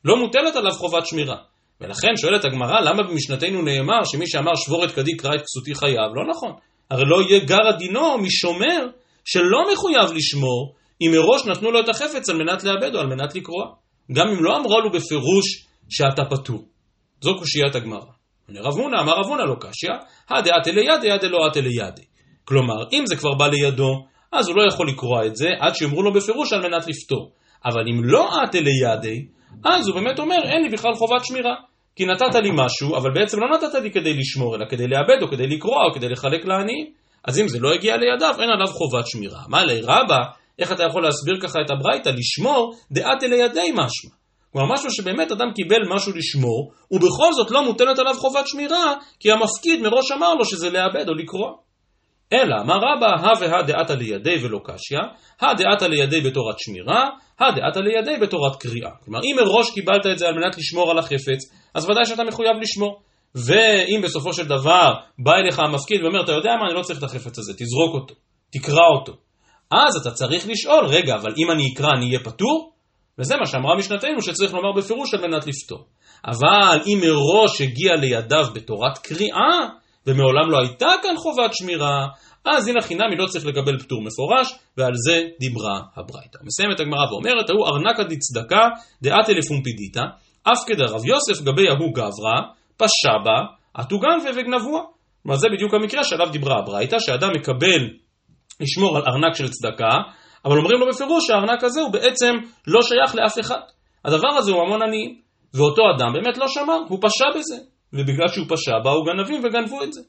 לא 0.05 0.17
מוטלת 0.17 0.55
עליו 0.55 0.71
חובת 0.71 1.05
שמירה. 1.05 1.37
ולכן 1.81 2.17
שואלת 2.21 2.45
הגמרא, 2.45 2.79
למה 2.81 3.03
במשנתנו 3.03 3.61
נאמר 3.61 4.03
שמי 4.05 4.27
שאמר 4.27 4.55
שבור 4.55 4.85
את 4.85 4.91
כדי 4.91 5.17
קרא 5.17 5.35
את 5.35 5.41
כסותי 5.41 5.75
חייב? 5.75 6.11
לא 6.15 6.23
נכון. 6.29 6.51
הרי 6.91 7.03
לא 7.05 7.21
יהיה 7.21 7.45
גר 7.45 7.67
הדינו 7.67 8.17
משומר 8.17 8.87
שלא 9.25 9.73
מחויב 9.73 10.11
לשמור, 10.15 10.75
אם 11.01 11.11
מראש 11.11 11.45
נתנו 11.45 11.71
לו 11.71 11.79
את 11.79 11.89
החפץ 11.89 12.29
על 12.29 12.37
מנת 12.37 12.63
לאבד 12.63 12.95
או 12.95 12.99
על 12.99 13.07
מנת 13.07 13.35
לקרוע. 13.35 13.65
גם 14.11 14.27
אם 14.27 14.43
לא 14.43 14.57
אמרו 14.57 14.79
לו 14.81 14.91
בפירוש 14.91 15.67
שאתה 15.89 16.21
פטור. 16.29 16.65
זו 17.21 17.35
קושיית 17.37 17.75
הגמרא. 17.75 18.13
רב 18.49 18.73
הונא 18.77 19.01
אמר 19.01 19.13
רב 19.13 19.25
הונא 19.25 19.43
לא 19.43 19.55
קשיא, 19.59 19.89
הדעת 20.29 20.67
אלידי, 20.67 21.07
יד 21.07 21.23
אלא 21.23 21.37
את 21.51 21.57
אלידי. 21.57 22.05
כלומר, 22.45 22.89
אם 22.93 23.05
זה 23.05 23.15
כבר 23.15 23.33
בא 23.33 23.47
לידו, 23.47 24.05
אז 24.31 24.47
הוא 24.47 24.55
לא 24.55 24.67
יכול 24.67 24.87
לקרוע 24.89 25.25
את 25.25 25.35
זה 25.35 25.49
עד 25.59 25.75
שיאמרו 25.75 26.03
לו 26.03 26.13
בפירוש 26.13 26.53
על 26.53 26.61
מנת 26.61 26.87
לפתור. 26.87 27.31
אבל 27.65 27.81
אם 27.93 28.03
לא 28.03 28.29
את 28.43 28.55
אלידי, 28.55 29.25
אז 29.65 29.87
הוא 29.87 29.95
באמת 29.95 30.19
אומר, 30.19 30.37
אין 30.43 30.63
לי 30.63 30.69
בכלל 30.69 30.93
חובת 30.93 31.25
שמירה. 31.25 31.55
כי 31.95 32.05
נתת 32.05 32.35
לי 32.35 32.49
משהו, 32.53 32.97
אבל 32.97 33.13
בעצם 33.13 33.39
לא 33.39 33.47
נתת 33.57 33.75
לי 33.83 33.91
כדי 33.91 34.13
לשמור, 34.13 34.55
אלא 34.55 34.65
כדי 34.69 34.87
לאבד, 34.87 35.21
או 35.21 35.27
כדי 35.27 35.47
לקרוע, 35.47 35.85
או 35.85 35.93
כדי 35.93 36.09
לחלק 36.09 36.45
לעניים. 36.45 36.85
אז 37.27 37.39
אם 37.39 37.47
זה 37.47 37.59
לא 37.59 37.73
הגיע 37.73 37.97
לידיו, 37.97 38.35
אין 38.39 38.49
עליו 38.49 38.67
חובת 38.67 39.07
שמירה. 39.07 39.41
מה 39.47 39.65
לי 39.65 39.81
רבה, 39.81 40.19
איך 40.59 40.71
אתה 40.71 40.83
יכול 40.83 41.03
להסביר 41.03 41.39
ככה 41.41 41.59
את 41.65 41.71
הברייתא? 41.71 42.09
לשמור 42.09 42.75
דעת 42.91 43.23
אלידי 43.23 43.71
משמע. 43.71 44.11
כלומר, 44.53 44.73
משהו 44.73 44.91
שבאמת 44.91 45.31
אדם 45.31 45.51
קיבל 45.55 45.95
משהו 45.95 46.11
לשמור, 46.15 46.71
ובכל 46.91 47.33
זאת 47.33 47.51
לא 47.51 47.65
מוטלת 47.65 47.99
עליו 47.99 48.13
חובת 48.13 48.47
שמירה, 48.47 48.93
כי 49.19 49.31
המפקיד 49.31 49.81
מראש 49.81 50.11
אמר 50.11 50.33
לו 50.33 50.45
שזה 50.45 50.69
לאבד 50.69 51.09
או 51.09 51.13
לקרוע. 51.13 51.51
אלא, 52.33 52.55
אמר 52.61 52.75
רבא, 52.75 53.07
הא 53.07 53.33
והא 53.39 53.61
דעתא 53.61 53.93
לידי 53.93 54.45
ולא 54.45 54.59
קשיא, 54.63 54.97
הא 55.41 55.53
דעתא 55.53 55.85
לידי 55.85 56.21
בתורת 56.21 56.55
שמירה, 56.59 57.09
הא 57.39 57.51
דעתא 57.51 57.79
לידי 57.79 58.17
בתורת 58.21 58.55
קריאה. 58.61 58.91
כלומר, 59.05 59.19
אם 59.19 59.35
מראש 59.35 59.71
קיבלת 59.73 60.05
את 60.11 60.17
זה 60.17 60.27
על 60.27 60.35
מנת 60.35 60.57
לשמור 60.57 60.91
על 60.91 60.97
החפץ, 60.97 61.41
אז 61.73 61.89
ודאי 61.89 62.05
שאתה 62.05 62.23
מחויב 62.23 62.55
לשמור. 62.61 63.01
ואם 63.35 64.01
בסופו 64.03 64.33
של 64.33 64.45
דבר 64.45 64.93
בא 65.19 65.33
אליך 65.33 65.59
המפקיד 65.59 66.03
ואומר, 66.03 66.23
אתה 66.23 66.31
יודע 66.31 66.49
מה, 66.59 66.67
אני 66.67 66.75
לא 66.75 66.81
צריך 66.81 66.99
את 66.99 67.03
החפץ 67.03 67.39
הזה, 67.39 67.53
תזרוק 67.53 67.93
אותו, 67.93 68.15
תקרא 68.51 68.87
אותו. 68.99 69.13
אז 69.71 69.95
אתה 70.01 70.11
צריך 70.11 70.47
לשאול, 70.47 70.85
רגע, 70.85 71.15
אבל 71.15 71.33
אם 71.37 71.51
אני 71.51 71.73
אקרא 71.73 71.89
אני 71.97 72.05
אהיה 72.05 72.19
פטור? 72.19 72.73
וזה 73.19 73.35
מה 73.37 73.45
שאמרה 73.45 73.77
משנתנו 73.77 74.21
שצריך 74.21 74.53
לומר 74.53 74.71
בפירוש 74.77 75.13
על 75.13 75.21
מנת 75.21 75.47
לפתור. 75.47 75.85
אבל 76.27 76.79
אם 76.85 76.99
מראש 77.01 77.61
הגיע 77.61 77.95
לידיו 77.95 78.45
בתורת 78.53 78.97
קריאה, 78.97 79.59
ומעולם 80.07 80.51
לא 80.51 80.59
הייתה 80.59 80.89
כאן 81.03 81.15
חובת 81.17 81.53
שמירה, 81.53 82.07
אז 82.45 82.67
הנה 82.67 82.81
חינם 82.81 83.11
היא 83.11 83.19
לא 83.19 83.25
צריך 83.25 83.45
לקבל 83.45 83.79
פטור 83.79 84.01
מפורש, 84.01 84.53
ועל 84.77 84.93
זה 84.95 85.21
דיברה 85.39 85.79
הברייתא. 85.95 86.39
מסיימת 86.43 86.79
הגמרא 86.79 87.11
ואומרת, 87.11 87.49
ההוא 87.49 87.67
ארנקא 87.67 88.03
דצדקה 88.03 88.67
דעת 89.01 89.29
אלפום 89.29 89.63
פידיתא, 89.63 90.01
אף 90.43 90.59
כדרב 90.67 91.05
יוסף 91.05 91.43
גבי 91.43 91.67
ההוא 91.69 91.93
גברא, 91.93 92.37
פשע 92.77 93.17
בה, 93.25 93.41
עטו 93.73 93.99
גנבה 93.99 94.29
וגנבוה. 94.35 94.81
כלומר 95.23 95.37
זה 95.37 95.47
בדיוק 95.53 95.73
המקרה 95.73 96.03
שעליו 96.03 96.29
דיברה 96.31 96.59
הברייתא, 96.59 96.99
שאדם 96.99 97.29
מקבל 97.35 97.89
לשמור 98.59 98.97
על 98.97 99.03
ארנק 99.07 99.35
של 99.35 99.49
צדקה, 99.49 99.97
אבל 100.45 100.57
אומרים 100.57 100.79
לו 100.79 100.87
בפירוש 100.87 101.27
שהארנק 101.27 101.63
הזה 101.63 101.81
הוא 101.81 101.91
בעצם 101.91 102.33
לא 102.67 102.81
שייך 102.81 103.15
לאף 103.15 103.39
אחד. 103.39 103.61
הדבר 104.05 104.37
הזה 104.37 104.51
הוא 104.51 104.65
ממון 104.65 104.81
עניים, 104.81 105.19
ואותו 105.53 105.81
אדם 105.95 106.13
באמת 106.13 106.37
לא 106.37 106.47
שמר, 106.47 106.79
הוא 106.89 106.99
פשע 107.01 107.25
בזה. 107.35 107.55
ובגלל 107.93 108.27
שהוא 108.27 108.45
פשע 108.49 108.79
באו 108.83 109.03
גנבים 109.03 109.41
וגנבו 109.43 109.83
את 109.83 109.93
זה. 109.93 110.01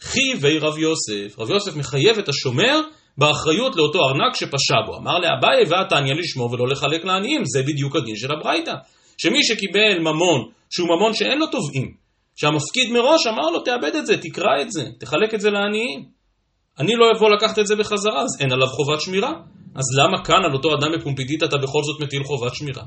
חיבי 0.00 0.58
רב 0.58 0.78
יוסף, 0.78 1.38
רב 1.38 1.50
יוסף 1.50 1.76
מחייב 1.76 2.18
את 2.18 2.28
השומר 2.28 2.80
באחריות 3.18 3.76
לאותו 3.76 3.98
ארנק 3.98 4.34
שפשע 4.34 4.80
בו. 4.86 4.96
אמר 4.96 5.18
לאביי 5.18 5.64
ועתניא 5.70 6.14
לשמור 6.14 6.52
ולא 6.52 6.68
לחלק 6.68 7.04
לעניים, 7.04 7.42
זה 7.44 7.62
בדיוק 7.62 7.96
הדין 7.96 8.16
של 8.16 8.32
הברייתא. 8.32 8.72
שמי 9.16 9.44
שקיבל 9.44 9.98
ממון, 10.00 10.50
שהוא 10.70 10.88
ממון 10.88 11.14
שאין 11.14 11.38
לו 11.38 11.46
תובעים, 11.46 11.94
שהמפקיד 12.36 12.92
מראש 12.92 13.26
אמר 13.26 13.50
לו 13.50 13.60
תאבד 13.60 13.96
את 13.96 14.06
זה, 14.06 14.16
תקרא 14.16 14.62
את 14.62 14.72
זה, 14.72 14.82
תחלק 15.00 15.34
את 15.34 15.40
זה 15.40 15.50
לעניים. 15.50 16.04
אני 16.78 16.92
לא 16.94 17.06
אבוא 17.16 17.30
לקחת 17.30 17.58
את 17.58 17.66
זה 17.66 17.76
בחזרה, 17.76 18.22
אז 18.22 18.40
אין 18.40 18.52
עליו 18.52 18.66
חובת 18.66 19.00
שמירה. 19.00 19.32
אז 19.74 19.84
למה 19.98 20.24
כאן 20.24 20.44
על 20.44 20.52
אותו 20.52 20.68
אדם 20.74 20.92
בפומפידיתא 20.98 21.44
אתה 21.44 21.56
בכל 21.56 21.82
זאת 21.82 22.00
מטיל 22.00 22.24
חובת 22.24 22.54
שמירה? 22.54 22.82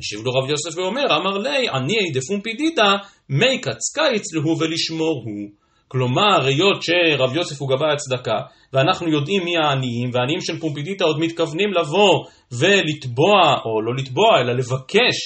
השיב 0.00 0.20
לו 0.24 0.32
רב 0.32 0.50
יוסף 0.50 0.78
ואומר, 0.78 1.16
אמר 1.16 1.38
לי, 1.38 1.68
עניי 1.68 2.10
דפומפידיתא, 2.14 2.94
מי 3.28 3.58
קצקיץ 3.58 4.34
להו 4.34 4.58
ולשמור 4.58 5.22
הוא. 5.24 5.50
כלומר, 5.88 6.44
היות 6.44 6.82
שרב 6.82 7.36
יוסף 7.36 7.60
הוא 7.60 7.68
גבה 7.68 7.92
הצדקה, 7.92 8.40
ואנחנו 8.72 9.08
יודעים 9.08 9.44
מי 9.44 9.56
העניים, 9.56 10.10
והעניים 10.12 10.40
של 10.40 10.60
פומפידיתא 10.60 11.04
עוד 11.04 11.18
מתכוונים 11.20 11.72
לבוא 11.72 12.24
ולתבוע, 12.58 13.40
או 13.64 13.82
לא 13.82 13.94
לתבוע, 13.98 14.40
אלא 14.40 14.52
לבקש 14.52 15.16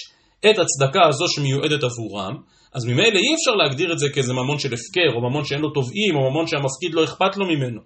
את 0.51 0.59
הצדקה 0.59 1.07
הזו 1.09 1.25
שמיועדת 1.29 1.83
עבורם, 1.85 2.37
אז 2.75 2.85
ממילא 2.85 3.19
אי 3.19 3.35
אפשר 3.35 3.51
להגדיר 3.51 3.93
את 3.93 3.99
זה 3.99 4.09
כאיזה 4.15 4.33
ממון 4.33 4.59
של 4.59 4.75
הפקר, 4.75 5.17
או 5.17 5.31
ממון 5.31 5.45
שאין 5.45 5.61
לו 5.61 5.71
תובעים, 5.71 6.17
או 6.17 6.31
ממון 6.31 6.47
שהמפקיד 6.47 6.95
לא 6.95 7.05
אכפת 7.05 7.37
לו 7.37 7.47
ממנו. 7.47 7.81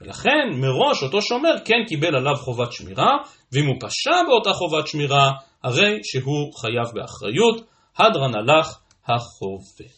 ולכן 0.00 0.48
מראש 0.52 1.02
אותו 1.02 1.22
שומר 1.22 1.54
כן 1.64 1.84
קיבל 1.88 2.16
עליו 2.16 2.36
חובת 2.36 2.72
שמירה, 2.72 3.10
ואם 3.52 3.66
הוא 3.66 3.76
פשע 3.80 4.22
באותה 4.28 4.52
חובת 4.52 4.86
שמירה, 4.86 5.30
הרי 5.64 5.98
שהוא 6.02 6.52
חייב 6.60 6.86
באחריות, 6.94 7.66
הדרן 7.98 8.34
הלך 8.34 8.78
החובה. 9.08 9.90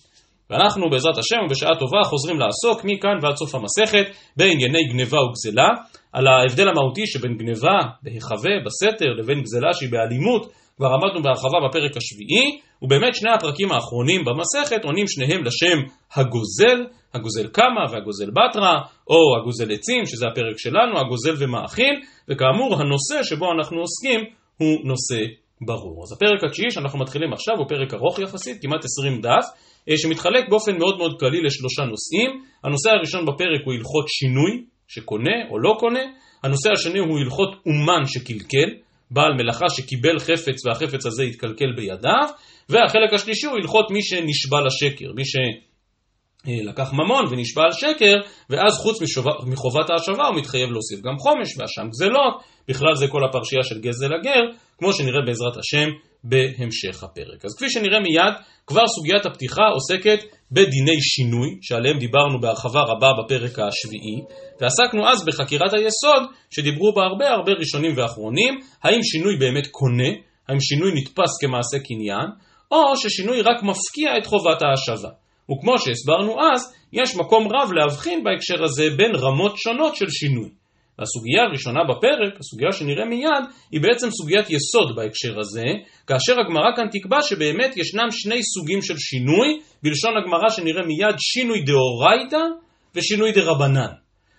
ואנחנו 0.50 0.90
בעזרת 0.90 1.18
השם 1.18 1.36
ובשעה 1.46 1.78
טובה 1.78 2.04
חוזרים 2.04 2.40
לעסוק 2.40 2.84
מכאן 2.84 3.18
ועד 3.22 3.36
סוף 3.36 3.54
המסכת 3.54 4.06
בענייני 4.36 4.84
גניבה 4.92 5.18
וגזלה, 5.22 5.68
על 6.12 6.26
ההבדל 6.26 6.68
המהותי 6.68 7.06
שבין 7.06 7.36
גניבה 7.36 7.78
בהיחווה, 8.02 8.50
בסתר, 8.66 9.06
לבין 9.18 9.42
גזלה 9.42 9.72
שהיא 9.72 9.90
באלימות, 9.90 10.52
כבר 10.76 10.86
עמדנו 10.86 11.22
בהרחבה 11.22 11.58
בפרק 11.68 11.96
השביעי, 11.96 12.60
ובאמת 12.82 13.14
שני 13.14 13.30
הפרקים 13.30 13.72
האחרונים 13.72 14.24
במסכת 14.24 14.84
עונים 14.84 15.08
שניהם 15.08 15.44
לשם 15.44 15.78
הגוזל, 16.14 16.78
הגוזל 17.14 17.46
קמא 17.46 17.84
והגוזל 17.90 18.30
בתרא, 18.30 18.74
או 19.10 19.36
הגוזל 19.40 19.72
עצים, 19.72 20.06
שזה 20.06 20.26
הפרק 20.26 20.58
שלנו, 20.58 21.00
הגוזל 21.00 21.34
ומאכיל, 21.38 21.94
וכאמור 22.28 22.80
הנושא 22.80 23.22
שבו 23.22 23.52
אנחנו 23.52 23.80
עוסקים 23.80 24.20
הוא 24.58 24.78
נושא 24.84 25.20
ברור. 25.66 26.02
אז 26.02 26.12
הפרק 26.12 26.44
התשיעי 26.44 26.70
שאנחנו 26.70 26.98
מתחילים 26.98 27.32
עכשיו 27.32 27.54
הוא 27.58 27.68
פרק 27.68 27.94
ארוך 27.94 28.18
יחסית, 28.18 28.62
כמעט 28.62 28.84
20 28.84 29.20
דף, 29.20 29.46
אה, 29.88 29.96
שמתחלק 29.96 30.48
באופן 30.50 30.78
מאוד 30.78 30.98
מאוד 30.98 31.20
כללי 31.20 31.40
לשלושה 31.40 31.82
נושאים. 31.82 32.30
הנושא 32.64 32.90
הראשון 32.90 33.26
בפרק 33.26 33.60
הוא 33.64 33.74
הלכות 33.74 34.08
שינוי, 34.08 34.64
שקונה 34.88 35.36
או 35.50 35.58
לא 35.58 35.76
קונה. 35.80 36.04
הנושא 36.42 36.70
השני 36.72 36.98
הוא 36.98 37.18
הלכות 37.18 37.48
אומן 37.66 38.04
שקלקל, 38.06 38.68
בעל 39.12 39.32
מלאכה 39.32 39.68
שקיבל 39.68 40.18
חפץ 40.18 40.66
והחפץ 40.66 41.06
הזה 41.06 41.22
התקלקל 41.22 41.72
בידיו. 41.76 42.28
והחלק 42.68 43.12
השלישי 43.14 43.46
הוא 43.46 43.56
הלכות 43.56 43.90
מי 43.90 44.02
שנשבע 44.02 44.60
לשקר, 44.66 45.12
מי 45.14 45.22
שלקח 45.24 46.92
ממון 46.92 47.24
ונשבע 47.30 47.62
על 47.62 47.72
שקר, 47.72 48.14
ואז 48.50 48.72
חוץ 48.82 49.02
מחובת 49.46 49.90
ההשבה 49.90 50.26
הוא 50.26 50.36
מתחייב 50.36 50.70
להוסיף 50.70 51.00
גם 51.00 51.18
חומש 51.18 51.48
ואשם 51.58 51.88
גזלות, 51.90 52.42
בכלל 52.68 52.94
זה 52.94 53.08
כל 53.08 53.24
הפרשייה 53.24 53.62
של 53.62 53.80
גזל 53.80 54.14
הגר, 54.14 54.42
כמו 54.78 54.92
שנראה 54.92 55.20
בעזרת 55.26 55.56
השם 55.56 55.88
בהמשך 56.24 57.04
הפרק. 57.04 57.44
אז 57.44 57.56
כפי 57.56 57.70
שנראה 57.70 58.00
מיד, 58.00 58.34
כבר 58.66 58.86
סוגיית 58.86 59.26
הפתיחה 59.26 59.62
עוסקת 59.74 60.20
בדיני 60.52 61.00
שינוי, 61.00 61.58
שעליהם 61.62 61.98
דיברנו 61.98 62.40
בהרחבה 62.40 62.80
רבה 62.80 63.10
בפרק 63.18 63.58
השביעי, 63.58 64.18
ועסקנו 64.60 65.08
אז 65.08 65.24
בחקירת 65.26 65.72
היסוד, 65.72 66.22
שדיברו 66.50 66.92
בה 66.94 67.02
הרבה 67.02 67.30
הרבה 67.30 67.52
ראשונים 67.52 67.92
ואחרונים, 67.96 68.60
האם 68.82 69.02
שינוי 69.02 69.36
באמת 69.38 69.66
קונה, 69.66 70.08
האם 70.48 70.60
שינוי 70.60 70.90
נתפס 70.94 71.40
כמעשה 71.40 71.78
קניין, 71.78 72.28
או 72.70 72.96
ששינוי 72.96 73.42
רק 73.42 73.62
מפקיע 73.62 74.18
את 74.18 74.26
חובת 74.26 74.62
ההשבה. 74.62 75.08
וכמו 75.50 75.78
שהסברנו 75.78 76.36
אז, 76.52 76.74
יש 76.92 77.16
מקום 77.16 77.48
רב 77.52 77.72
להבחין 77.72 78.24
בהקשר 78.24 78.64
הזה 78.64 78.90
בין 78.96 79.14
רמות 79.14 79.58
שונות 79.58 79.96
של 79.96 80.10
שינוי. 80.10 80.61
והסוגיה 81.02 81.42
הראשונה 81.42 81.80
בפרק, 81.90 82.40
הסוגיה 82.40 82.72
שנראה 82.72 83.04
מיד, 83.04 83.44
היא 83.72 83.80
בעצם 83.80 84.10
סוגיית 84.10 84.46
יסוד 84.50 84.96
בהקשר 84.96 85.34
הזה, 85.40 85.68
כאשר 86.06 86.40
הגמרא 86.40 86.70
כאן 86.76 86.86
תקבע 86.92 87.22
שבאמת 87.22 87.76
ישנם 87.76 88.08
שני 88.10 88.42
סוגים 88.42 88.82
של 88.82 88.98
שינוי, 88.98 89.48
בלשון 89.82 90.14
הגמרא 90.16 90.48
שנראה 90.48 90.82
מיד 90.86 91.16
שינוי 91.18 91.60
דאורייתא 91.62 92.44
ושינוי 92.94 93.32
דרבנן. 93.32 93.92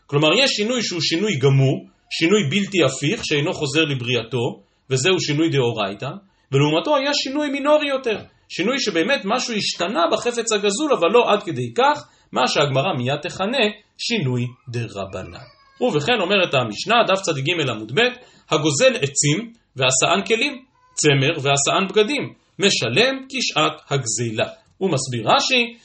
כלומר 0.08 0.30
יש 0.38 0.52
שינוי 0.52 0.84
שהוא 0.84 1.02
שינוי 1.02 1.36
גמור, 1.36 1.88
שינוי 2.10 2.41
בלתי 2.49 2.78
הפיך 2.84 3.26
שאינו 3.26 3.54
חוזר 3.54 3.82
לבריאתו, 3.82 4.62
וזהו 4.89 5.19
שינוי 5.19 5.49
דאורייתא, 5.49 6.10
ולעומתו 6.52 6.95
היה 6.97 7.13
שינוי 7.13 7.49
מינורי 7.49 7.88
יותר, 7.89 8.17
שינוי 8.49 8.80
שבאמת 8.80 9.21
משהו 9.26 9.54
השתנה 9.54 10.04
בחפץ 10.12 10.52
הגזול, 10.52 10.93
אבל 10.93 11.08
לא 11.13 11.34
עד 11.34 11.43
כדי 11.43 11.73
כך, 11.78 12.08
מה 12.32 12.47
שהגמרא 12.47 12.93
מיד 12.97 13.19
תכנה 13.21 13.65
שינוי 13.97 14.45
דרבנן. 14.69 15.62
ובכן 15.81 16.19
אומרת 16.21 16.53
המשנה, 16.53 16.95
דף 17.07 17.21
צ"ג 17.21 17.69
עמוד 17.69 17.91
ב', 17.95 18.01
הגוזל 18.49 18.95
עצים 18.95 19.53
והשאן 19.75 20.25
כלים, 20.27 20.63
צמר 20.93 21.33
והשאן 21.41 21.88
בגדים, 21.89 22.33
משלם 22.59 23.25
כשעת 23.29 23.81
הגזילה. 23.89 24.47
הוא 24.77 24.89
מסביר 24.91 25.29
רש"י, 25.29 25.77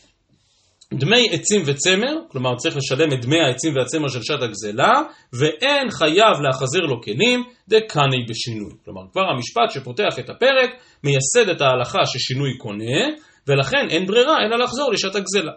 דמי 0.95 1.29
עצים 1.33 1.63
וצמר, 1.67 2.15
כלומר 2.29 2.57
צריך 2.57 2.77
לשלם 2.77 3.13
את 3.13 3.21
דמי 3.21 3.41
העצים 3.41 3.77
והצמר 3.77 4.09
של 4.09 4.23
שעת 4.23 4.43
הגזלה, 4.43 4.93
ואין 5.33 5.91
חייב 5.91 6.41
להחזר 6.43 6.81
לו 6.81 7.03
כלים, 7.03 7.45
דקני 7.69 8.25
בשינוי. 8.29 8.73
כלומר 8.85 9.03
כבר 9.13 9.23
המשפט 9.23 9.71
שפותח 9.71 10.19
את 10.19 10.31
הפרק, 10.31 10.71
מייסד 11.05 11.49
את 11.49 11.61
ההלכה 11.61 12.07
ששינוי 12.07 12.57
קונה, 12.59 13.01
ולכן 13.47 13.87
אין 13.91 14.07
ברירה 14.07 14.37
אלא 14.47 14.59
לחזור 14.59 14.93
לשעת 14.93 15.15
הגזלה. 15.15 15.53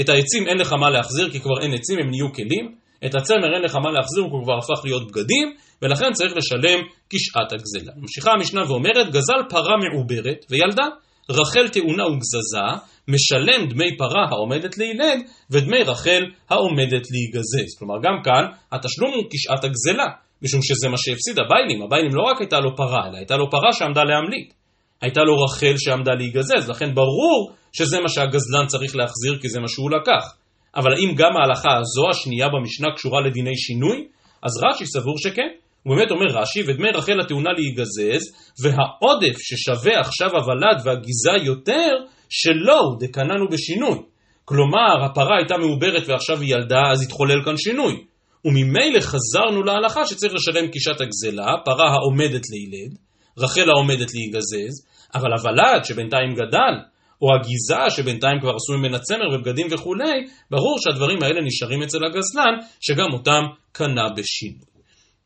את 0.00 0.08
העצים 0.08 0.46
אין 0.46 0.58
לך 0.58 0.72
מה 0.72 0.90
להחזיר 0.90 1.30
כי 1.30 1.40
כבר 1.40 1.62
אין 1.62 1.74
עצים, 1.74 1.98
הם 1.98 2.10
נהיו 2.10 2.32
כלים, 2.32 2.74
את 3.06 3.14
הצמר 3.14 3.54
אין 3.54 3.62
לך 3.62 3.74
מה 3.74 3.90
להחזיר, 3.90 4.22
הוא 4.22 4.44
כבר 4.44 4.58
הפך 4.58 4.84
להיות 4.84 5.06
בגדים, 5.08 5.54
ולכן 5.82 6.12
צריך 6.12 6.32
לשלם 6.36 6.80
כשעת 7.10 7.52
הגזלה. 7.52 7.92
ממשיכה 7.96 8.30
המשנה 8.32 8.62
ואומרת, 8.68 9.10
גזל 9.12 9.40
פרה 9.48 9.76
מעוברת 9.76 10.44
וילדה, 10.50 10.86
רחל 11.30 11.68
תאונה 11.68 12.06
וגזזה, 12.06 12.68
משלם 13.08 13.68
דמי 13.68 13.96
פרה 13.96 14.24
העומדת 14.30 14.78
להילד, 14.78 15.20
ודמי 15.50 15.82
רחל 15.82 16.22
העומדת 16.50 17.04
להיגזז. 17.10 17.78
כלומר, 17.78 17.94
גם 18.02 18.22
כאן 18.24 18.44
התשלום 18.72 19.10
הוא 19.14 19.24
כשעת 19.30 19.64
הגזלה, 19.64 20.08
משום 20.42 20.60
שזה 20.62 20.88
מה 20.88 20.96
שהפסיד 20.96 21.38
הביילים. 21.38 21.82
הביילים 21.82 22.14
לא 22.14 22.22
רק 22.22 22.40
הייתה 22.40 22.60
לו 22.60 22.76
פרה, 22.76 23.08
אלא 23.08 23.16
הייתה 23.16 23.36
לו 23.36 23.50
פרה 23.50 23.72
שעמדה 23.72 24.04
להמליט. 24.04 24.52
הייתה 25.00 25.20
לו 25.20 25.44
רחל 25.44 25.74
שעמדה 25.76 26.12
להיגזז, 26.14 26.68
לכן 26.68 26.94
ברור 26.94 27.52
שזה 27.72 28.00
מה 28.00 28.08
שהגזלן 28.08 28.66
צריך 28.66 28.96
להחזיר, 28.96 29.38
כי 29.40 29.48
זה 29.48 29.60
מה 29.60 29.68
שהוא 29.68 29.90
לקח. 29.90 30.43
אבל 30.76 30.92
האם 30.94 31.14
גם 31.16 31.36
ההלכה 31.36 31.76
הזו, 31.76 32.10
השנייה 32.10 32.46
במשנה, 32.48 32.88
קשורה 32.96 33.20
לדיני 33.20 33.56
שינוי? 33.56 34.06
אז 34.42 34.52
רש"י 34.64 34.86
סבור 34.86 35.18
שכן. 35.18 35.48
הוא 35.82 35.96
באמת 35.96 36.10
אומר 36.10 36.26
רש"י, 36.26 36.62
ודמי 36.66 36.88
רחל 36.94 37.20
הטעונה 37.20 37.50
להיגזז, 37.52 38.22
והעודף 38.62 39.36
ששווה 39.38 40.00
עכשיו 40.00 40.30
הוולד 40.30 40.78
והגיזה 40.84 41.32
יותר, 41.44 41.90
שלא 42.28 42.78
הוא 42.80 43.00
דקננו 43.00 43.48
בשינוי. 43.48 43.98
כלומר, 44.44 45.04
הפרה 45.04 45.36
הייתה 45.36 45.56
מעוברת 45.56 46.08
ועכשיו 46.08 46.40
היא 46.40 46.54
ילדה, 46.54 46.82
אז 46.92 47.02
התחולל 47.02 47.44
כאן 47.44 47.56
שינוי. 47.56 48.04
וממילא 48.44 49.00
חזרנו 49.00 49.62
להלכה 49.62 50.06
שצריך 50.06 50.34
לשלם 50.34 50.68
קישת 50.68 51.00
הגזלה, 51.00 51.52
פרה 51.64 51.90
העומדת 51.90 52.42
לילד, 52.50 52.96
רחל 53.38 53.70
העומדת 53.70 54.14
להיגזז, 54.14 54.86
אבל 55.14 55.32
הוולד 55.32 55.84
שבינתיים 55.84 56.34
גדל, 56.34 56.74
או 57.22 57.34
הגיזה 57.34 57.90
שבינתיים 57.96 58.40
כבר 58.40 58.52
עשו 58.54 58.78
ממנה 58.78 58.98
צמר 58.98 59.28
ובגדים 59.34 59.66
וכולי, 59.70 60.26
ברור 60.50 60.76
שהדברים 60.78 61.22
האלה 61.22 61.40
נשארים 61.40 61.82
אצל 61.82 61.98
הגזלן, 62.04 62.54
שגם 62.80 63.12
אותם 63.12 63.42
קנה 63.72 64.08
בשינוי. 64.16 64.74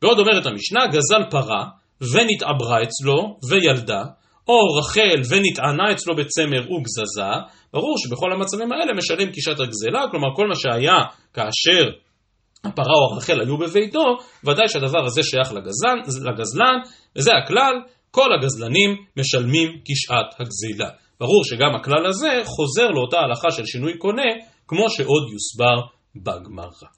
ועוד 0.01 0.19
אומרת 0.19 0.45
המשנה, 0.45 0.87
גזל 0.87 1.29
פרה 1.29 1.65
ונתעברה 2.13 2.83
אצלו 2.83 3.37
וילדה, 3.49 4.03
או 4.47 4.77
רחל 4.79 5.21
ונטענה 5.29 5.91
אצלו 5.91 6.15
בצמר 6.15 6.71
וגזזה, 6.71 7.31
ברור 7.73 7.95
שבכל 7.97 8.33
המצבים 8.33 8.71
האלה 8.71 8.93
משלם 8.93 9.31
קישת 9.31 9.59
הגזלה, 9.59 10.03
כלומר 10.11 10.27
כל 10.35 10.47
מה 10.47 10.55
שהיה 10.55 10.97
כאשר 11.33 11.89
הפרה 12.63 12.93
או 12.95 13.13
הרחל 13.13 13.41
היו 13.41 13.57
בביתו, 13.57 14.03
ודאי 14.43 14.67
שהדבר 14.67 15.05
הזה 15.05 15.23
שייך 15.23 15.51
לגזלן, 15.53 16.29
לגזלן 16.31 16.75
וזה 17.15 17.31
הכלל, 17.43 17.73
כל 18.11 18.33
הגזלנים 18.33 18.95
משלמים 19.17 19.69
כשעת 19.85 20.39
הגזילה. 20.39 20.89
ברור 21.19 21.43
שגם 21.43 21.75
הכלל 21.75 22.05
הזה 22.05 22.41
חוזר 22.45 22.87
לאותה 22.87 23.17
הלכה 23.19 23.51
של 23.51 23.65
שינוי 23.65 23.97
קונה, 23.97 24.31
כמו 24.67 24.89
שעוד 24.89 25.23
יוסבר 25.33 25.87
בגמרא. 26.15 26.89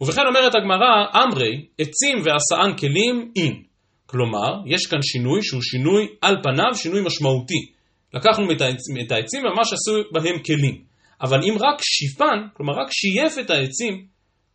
ובכן 0.00 0.22
אומרת 0.28 0.54
הגמרא, 0.54 1.22
אמרי, 1.22 1.66
עצים 1.78 2.16
ועשאן 2.24 2.76
כלים 2.78 3.32
אין. 3.36 3.62
כלומר, 4.06 4.52
יש 4.66 4.86
כאן 4.86 5.02
שינוי 5.02 5.42
שהוא 5.42 5.62
שינוי 5.62 6.06
על 6.22 6.36
פניו, 6.42 6.74
שינוי 6.74 7.00
משמעותי. 7.06 7.72
לקחנו 8.14 8.52
את 8.52 8.60
העצים 9.12 9.42
וממש 9.44 9.72
עשו 9.72 9.92
בהם 10.12 10.38
כלים. 10.46 10.82
אבל 11.22 11.38
אם 11.44 11.54
רק 11.60 11.78
שיפן, 11.82 12.38
כלומר 12.54 12.72
רק 12.72 12.88
שייף 12.90 13.38
את 13.38 13.50
העצים, 13.50 14.06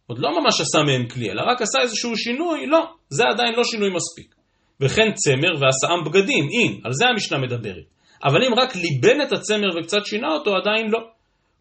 עוד 0.08 0.20
לא 0.20 0.30
ממש 0.42 0.62
עשה 0.62 0.84
מהם 0.84 1.08
כלי, 1.08 1.32
אלא 1.32 1.42
רק 1.42 1.62
עשה 1.62 1.82
איזשהו 1.82 2.18
שינוי, 2.18 2.68
לא, 2.68 2.94
זה 3.10 3.24
עדיין 3.34 3.54
לא 3.56 3.64
שינוי 3.64 3.90
מספיק. 3.90 4.36
וכן 4.82 5.12
צמר 5.14 5.54
ועשאם 5.54 6.04
בגדים, 6.06 6.48
אין, 6.52 6.82
על 6.84 6.92
זה 6.94 7.06
המשנה 7.08 7.38
מדברת. 7.38 7.86
אבל 8.24 8.44
אם 8.44 8.54
רק 8.60 8.76
ליבן 8.76 9.22
את 9.22 9.32
הצמר 9.32 9.68
וקצת 9.80 10.06
שינה 10.06 10.28
אותו, 10.28 10.56
עדיין 10.56 10.90
לא. 10.92 11.00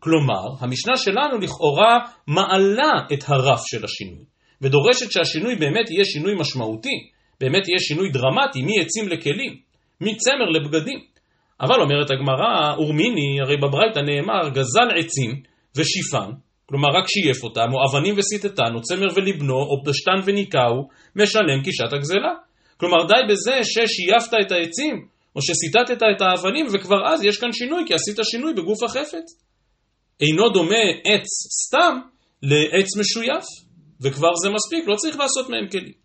כלומר, 0.01 0.45
המשנה 0.61 0.97
שלנו 0.97 1.39
לכאורה 1.39 1.99
מעלה 2.27 2.93
את 3.13 3.25
הרף 3.29 3.61
של 3.67 3.85
השינוי, 3.85 4.25
ודורשת 4.63 5.11
שהשינוי 5.13 5.55
באמת 5.55 5.91
יהיה 5.91 6.05
שינוי 6.05 6.35
משמעותי, 6.41 7.09
באמת 7.41 7.69
יהיה 7.69 7.79
שינוי 7.79 8.09
דרמטי 8.11 8.63
מעצים 8.63 9.09
לכלים, 9.09 9.57
מצמר 10.01 10.49
לבגדים. 10.55 10.99
אבל 11.61 11.81
אומרת 11.81 12.11
הגמרא, 12.11 12.75
אורמיני, 12.77 13.41
הרי 13.41 13.57
בברייתא 13.57 13.99
נאמר, 13.99 14.49
גזל 14.49 14.89
עצים 14.99 15.43
ושיפן, 15.77 16.31
כלומר 16.67 16.89
רק 16.89 17.05
שייף 17.09 17.45
אותם, 17.45 17.69
או 17.73 17.79
אבנים 17.89 18.15
וסיטטן, 18.19 18.75
או 18.75 18.81
צמר 18.81 19.07
ולבנו, 19.15 19.55
או 19.55 19.85
פשטן 19.85 20.19
וניקהו, 20.25 20.89
משלם 21.17 21.63
קישת 21.65 21.93
הגזלה. 21.93 22.35
כלומר 22.77 23.07
די 23.07 23.33
בזה 23.33 23.59
ששייפת 23.63 24.35
את 24.47 24.53
העצים, 24.53 25.07
או 25.37 25.41
שסיטטת 25.43 26.03
את 26.17 26.21
האבנים 26.23 26.67
וכבר 26.73 27.07
אז 27.07 27.25
יש 27.25 27.37
כאן 27.37 27.53
שינוי, 27.53 27.83
כי 27.87 27.95
עשית 27.95 28.17
שינוי 28.23 28.55
בגוף 28.55 28.83
החפץ. 28.83 29.27
אינו 30.21 30.49
דומה 30.49 30.85
עץ 31.05 31.27
סתם 31.67 31.95
לעץ 32.43 32.97
משויף, 33.01 33.45
וכבר 34.03 34.35
זה 34.43 34.51
מספיק, 34.51 34.89
לא 34.89 34.97
צריך 34.97 35.17
לעשות 35.19 35.49
מהם 35.49 35.69
כלים. 35.71 36.01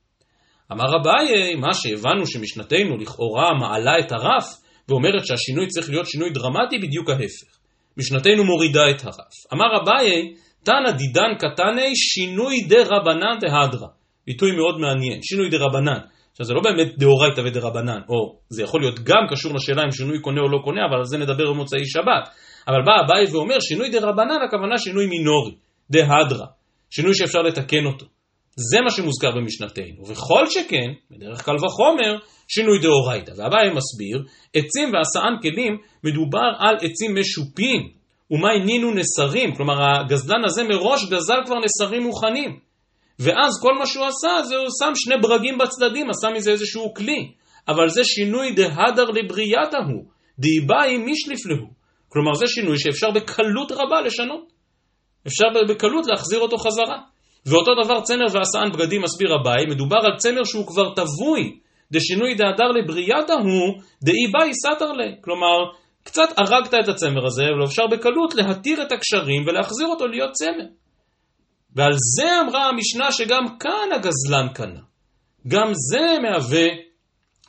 אמר 0.72 0.86
אביי, 1.02 1.56
מה 1.56 1.74
שהבנו 1.74 2.28
שמשנתנו 2.28 2.98
לכאורה 2.98 3.54
מעלה 3.60 4.00
את 4.00 4.12
הרף, 4.12 4.46
ואומרת 4.90 5.26
שהשינוי 5.26 5.68
צריך 5.68 5.90
להיות 5.90 6.08
שינוי 6.08 6.30
דרמטי, 6.30 6.78
בדיוק 6.78 7.10
ההפך. 7.10 7.58
משנתנו 7.98 8.44
מורידה 8.44 8.90
את 8.90 9.04
הרף. 9.04 9.36
אמר 9.54 9.66
אביי, 9.82 10.34
תנא 10.64 10.92
דידן 10.92 11.32
קטני 11.40 11.96
שינוי 11.96 12.62
דה 12.62 12.82
רבנן 12.86 13.40
דהדרא. 13.42 13.88
ביטוי 14.28 14.52
מאוד 14.52 14.80
מעניין, 14.80 15.20
שינוי 15.22 15.50
דה 15.50 15.58
רבנן. 15.58 16.00
עכשיו 16.36 16.46
זה 16.46 16.54
לא 16.54 16.62
באמת 16.62 16.98
דאורייתא 16.98 17.42
ודרבנן, 17.42 18.00
או 18.10 18.40
זה 18.50 18.64
יכול 18.64 18.82
להיות 18.82 19.00
גם 19.00 19.24
קשור 19.32 19.54
לשאלה 19.56 19.84
אם 19.84 19.92
שינוי 19.92 20.20
קונה 20.20 20.42
או 20.42 20.50
לא 20.50 20.58
קונה, 20.64 20.82
אבל 20.90 20.98
על 20.98 21.06
זה 21.06 21.18
נדבר 21.18 21.52
במוצאי 21.54 21.86
שבת. 21.86 22.30
אבל 22.68 22.82
בא 22.86 22.92
אביי 23.06 23.26
ואומר 23.32 23.60
שינוי 23.60 23.90
דרבנן 23.90 24.40
הכוונה 24.48 24.78
שינוי 24.78 25.06
מינורי, 25.08 25.56
דהדרה, 25.90 26.46
שינוי 26.90 27.16
שאפשר 27.16 27.42
לתקן 27.42 27.86
אותו. 27.86 28.06
זה 28.56 28.82
מה 28.82 28.92
שמוזכר 28.92 29.32
במשנתנו, 29.32 30.08
וכל 30.08 30.46
שכן, 30.50 30.90
בדרך 31.12 31.46
כלל 31.46 31.56
וחומר, 31.56 32.18
שינוי 32.48 32.80
דאורייתא. 32.82 33.32
ואביי 33.32 33.70
מסביר, 33.70 34.24
עצים 34.56 34.92
ועשאן 34.94 35.34
כלים 35.42 35.78
מדובר 36.04 36.50
על 36.60 36.76
עצים 36.76 37.16
משופים, 37.20 37.90
ומאי 38.32 38.60
נינו 38.66 38.92
נסרים, 38.92 39.56
כלומר 39.56 39.76
הגזלן 39.84 40.46
הזה 40.46 40.64
מראש 40.64 41.06
גזל 41.06 41.40
כבר 41.46 41.56
נסרים 41.66 42.04
מוכנים. 42.04 42.65
ואז 43.20 43.52
כל 43.62 43.74
מה 43.80 43.86
שהוא 43.86 44.06
עשה 44.06 44.44
זה 44.44 44.56
הוא 44.56 44.68
שם 44.80 44.92
שני 44.96 45.16
ברגים 45.22 45.58
בצדדים, 45.58 46.10
עשה 46.10 46.28
מזה 46.36 46.52
איזשהו 46.52 46.94
כלי. 46.94 47.32
אבל 47.68 47.90
זה 47.90 48.04
שינוי 48.04 48.52
דהדר 48.52 49.10
לבריאתה 49.10 49.78
הוא, 49.78 50.04
דאיבאי 50.40 50.98
מישליף 50.98 51.46
להו. 51.46 51.68
כלומר 52.10 52.34
זה 52.34 52.48
שינוי 52.48 52.80
שאפשר 52.80 53.12
בקלות 53.12 53.72
רבה 53.72 54.02
לשנות. 54.02 54.54
אפשר 55.28 55.46
בקלות 55.70 56.06
להחזיר 56.08 56.40
אותו 56.40 56.58
חזרה. 56.58 57.00
ואותו 57.46 57.72
דבר 57.84 58.02
צמר 58.02 58.26
ועשאן 58.34 58.72
בגדים 58.74 59.02
מסביר 59.02 59.30
אביי, 59.36 59.66
מדובר 59.66 59.98
על 60.04 60.18
צמר 60.18 60.44
שהוא 60.44 60.68
כבר 60.68 60.94
טבוי, 60.94 61.60
דשינוי 61.92 62.36
דהדר 62.36 62.68
לבריאתה 62.68 63.34
הוא, 63.34 63.82
דאיבאי 64.04 64.52
סתר 64.54 64.92
לה. 64.92 65.06
כלומר, 65.22 65.58
קצת 66.04 66.30
הרגת 66.38 66.74
את 66.84 66.90
הצמר 66.90 67.26
הזה, 67.26 67.44
אבל 67.44 67.64
אפשר 67.66 67.88
בקלות 67.92 68.36
להתיר 68.36 68.82
את 68.82 68.92
הקשרים 68.92 69.44
ולהחזיר 69.48 69.88
אותו 69.88 70.08
להיות 70.08 70.32
צמר. 70.32 70.66
ועל 71.76 71.94
זה 72.18 72.30
אמרה 72.42 72.70
המשנה 72.70 73.12
שגם 73.12 73.44
כאן 73.60 73.90
הגזלן 73.96 74.54
קנה. 74.54 74.82
גם 75.48 75.72
זה 75.92 76.20
מהווה 76.22 76.68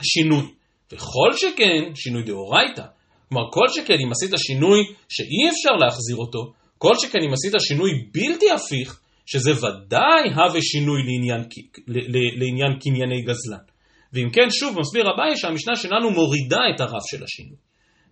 שינוי. 0.02 0.46
וכל 0.92 1.32
שכן, 1.32 1.94
שינוי 1.94 2.22
דאורייתא. 2.22 2.82
כלומר, 3.28 3.50
כל 3.52 3.68
שכן 3.68 3.94
אם 4.06 4.12
עשית 4.12 4.30
שינוי 4.36 4.80
שאי 5.08 5.48
אפשר 5.50 5.76
להחזיר 5.84 6.16
אותו, 6.16 6.52
כל 6.78 6.94
שכן 6.98 7.18
אם 7.28 7.32
עשית 7.32 7.52
שינוי 7.58 7.90
בלתי 8.12 8.50
הפיך, 8.50 9.00
שזה 9.26 9.50
ודאי 9.50 10.30
הווה 10.34 10.62
שינוי 10.62 11.02
לעניין, 11.02 11.42
לעניין 12.38 12.78
קנייני 12.80 13.22
גזלן. 13.22 13.64
ואם 14.12 14.30
כן, 14.32 14.48
שוב 14.50 14.80
מסביר 14.80 15.04
אביי 15.14 15.36
שהמשנה 15.36 15.76
שלנו 15.76 16.10
מורידה 16.10 16.60
את 16.74 16.80
הרף 16.80 17.02
של 17.10 17.24
השינוי. 17.24 17.56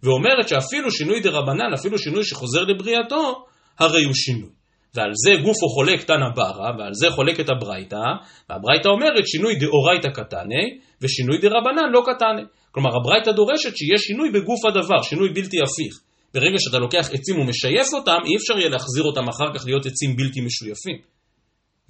ואומרת 0.02 0.48
שאפילו 0.48 0.90
שינוי 0.90 1.20
דה 1.20 1.30
רבנן, 1.30 1.72
אפילו 1.78 1.98
שינוי 1.98 2.24
שחוזר 2.24 2.62
לבריאתו, 2.62 3.44
הרי 3.78 4.04
הוא 4.04 4.14
שינוי. 4.14 4.50
ועל 4.94 5.10
זה 5.24 5.32
גופו 5.42 5.68
חולק 5.68 6.02
תנא 6.02 6.28
ברא, 6.36 6.70
ועל 6.78 6.94
זה 6.94 7.10
חולקת 7.10 7.48
הברייתא, 7.48 8.04
והברייתא 8.50 8.88
אומרת 8.88 9.26
שינוי 9.26 9.54
דאורייתא 9.54 10.08
קטני, 10.08 10.78
ושינוי 11.00 11.38
דרבנן 11.38 11.88
לא 11.92 12.02
קטני. 12.06 12.42
כלומר, 12.70 12.90
הברייתא 12.96 13.32
דורשת 13.32 13.76
שיהיה 13.76 13.98
שינוי 13.98 14.30
בגוף 14.30 14.64
הדבר, 14.64 15.02
שינוי 15.02 15.28
בלתי 15.28 15.56
הפיך. 15.62 15.94
ברגע 16.34 16.58
שאתה 16.58 16.78
לוקח 16.78 17.10
עצים 17.12 17.40
ומשייף 17.40 17.88
אותם, 17.94 18.18
אי 18.26 18.36
אפשר 18.36 18.58
יהיה 18.58 18.68
להחזיר 18.68 19.04
אותם 19.04 19.28
אחר 19.28 19.54
כך 19.54 19.66
להיות 19.66 19.86
עצים 19.86 20.16
בלתי 20.16 20.40
משויפים. 20.40 20.98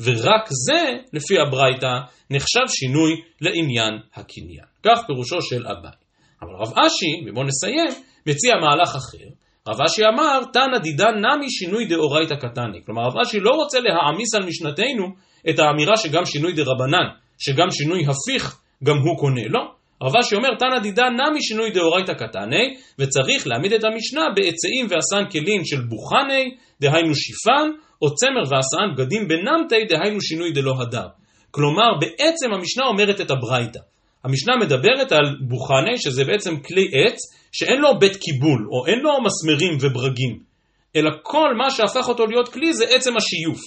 ורק 0.01 0.49
זה, 0.67 0.83
לפי 1.13 1.39
הברייתא, 1.39 1.93
נחשב 2.31 2.67
שינוי 2.69 3.13
לעניין 3.41 3.95
הקניין. 4.15 4.67
כך 4.83 4.99
פירושו 5.07 5.43
של 5.43 5.67
אביי. 5.67 5.99
אבל 6.43 6.55
רב 6.61 6.73
אשי, 6.79 7.31
ובואו 7.31 7.47
נסיים, 7.47 8.03
מציע 8.27 8.55
מהלך 8.61 8.89
אחר. 8.89 9.44
רב 9.69 9.81
אשי 9.87 10.03
אמר, 10.15 10.41
תנא 10.53 10.79
דידן 10.79 11.15
נמי 11.25 11.51
שינוי 11.51 11.87
דאורייתא 11.87 12.35
קטני. 12.35 12.79
כלומר, 12.87 13.03
רב 13.03 13.19
אשי 13.23 13.41
לא 13.41 13.51
רוצה 13.51 13.79
להעמיס 13.81 14.35
על 14.35 14.47
משנתנו 14.47 15.07
את 15.51 15.59
האמירה 15.59 15.97
שגם 15.97 16.25
שינוי 16.25 16.53
דרבנן, 16.53 17.09
שגם 17.39 17.71
שינוי 17.71 18.03
הפיך, 18.07 18.57
גם 18.85 18.97
הוא 18.97 19.19
קונה. 19.19 19.49
לא. 19.49 19.61
רב 20.03 20.17
אשי 20.17 20.35
אומר, 20.35 20.49
תנא 20.59 20.79
דידן 20.83 21.13
נמי 21.13 21.43
שינוי 21.43 21.71
דאורייתא 21.71 22.13
קטני, 22.13 22.77
וצריך 22.99 23.47
להעמיד 23.47 23.73
את 23.73 23.85
המשנה 23.85 24.23
בעצאים 24.37 24.87
ועשן 24.91 25.31
כלים 25.31 25.65
של 25.65 25.81
בוכני, 25.81 26.57
דהיינו 26.81 27.15
שיפן, 27.15 27.69
או 28.03 28.15
צמר 28.15 28.45
ועשן 28.51 28.89
בגדים 28.97 29.29
בנמתי, 29.29 29.85
דהיינו 29.89 30.21
שינוי 30.21 30.53
דלא 30.53 30.75
הדר. 30.81 31.07
כלומר, 31.51 31.91
בעצם 32.01 32.53
המשנה 32.55 32.85
אומרת 32.87 33.21
את 33.21 33.31
הברייתא. 33.31 33.81
המשנה 34.25 34.57
מדברת 34.57 35.13
על 35.13 35.37
בוכני, 35.49 35.99
שזה 35.99 36.25
בעצם 36.25 36.57
כלי 36.57 36.85
עץ, 36.93 37.19
שאין 37.57 37.81
לו 37.81 37.99
בית 37.99 38.17
קיבול, 38.17 38.69
או 38.73 38.87
אין 38.87 38.99
לו 38.99 39.11
מסמרים 39.27 39.79
וברגים, 39.81 40.39
אלא 40.97 41.11
כל 41.23 41.49
מה 41.59 41.71
שהפך 41.71 42.09
אותו 42.09 42.27
להיות 42.27 42.49
כלי 42.49 42.73
זה 42.73 42.85
עצם 42.89 43.17
השיוף. 43.17 43.61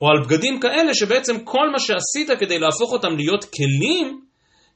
או 0.00 0.06
על 0.08 0.24
בגדים 0.24 0.60
כאלה 0.60 0.94
שבעצם 0.94 1.44
כל 1.44 1.70
מה 1.72 1.78
שעשית 1.78 2.38
כדי 2.40 2.58
להפוך 2.58 2.92
אותם 2.92 3.16
להיות 3.16 3.44
כלים, 3.44 4.20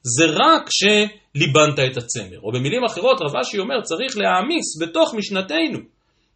זה 0.02 0.24
רק 0.26 0.68
שליבנת 0.70 1.78
את 1.78 1.96
הצמר. 1.96 2.38
או 2.42 2.52
במילים 2.52 2.84
אחרות, 2.84 3.20
רב 3.20 3.36
אשי 3.36 3.58
אומר, 3.58 3.80
צריך 3.82 4.18
להעמיס 4.18 4.82
בתוך 4.82 5.14
משנתנו, 5.14 5.78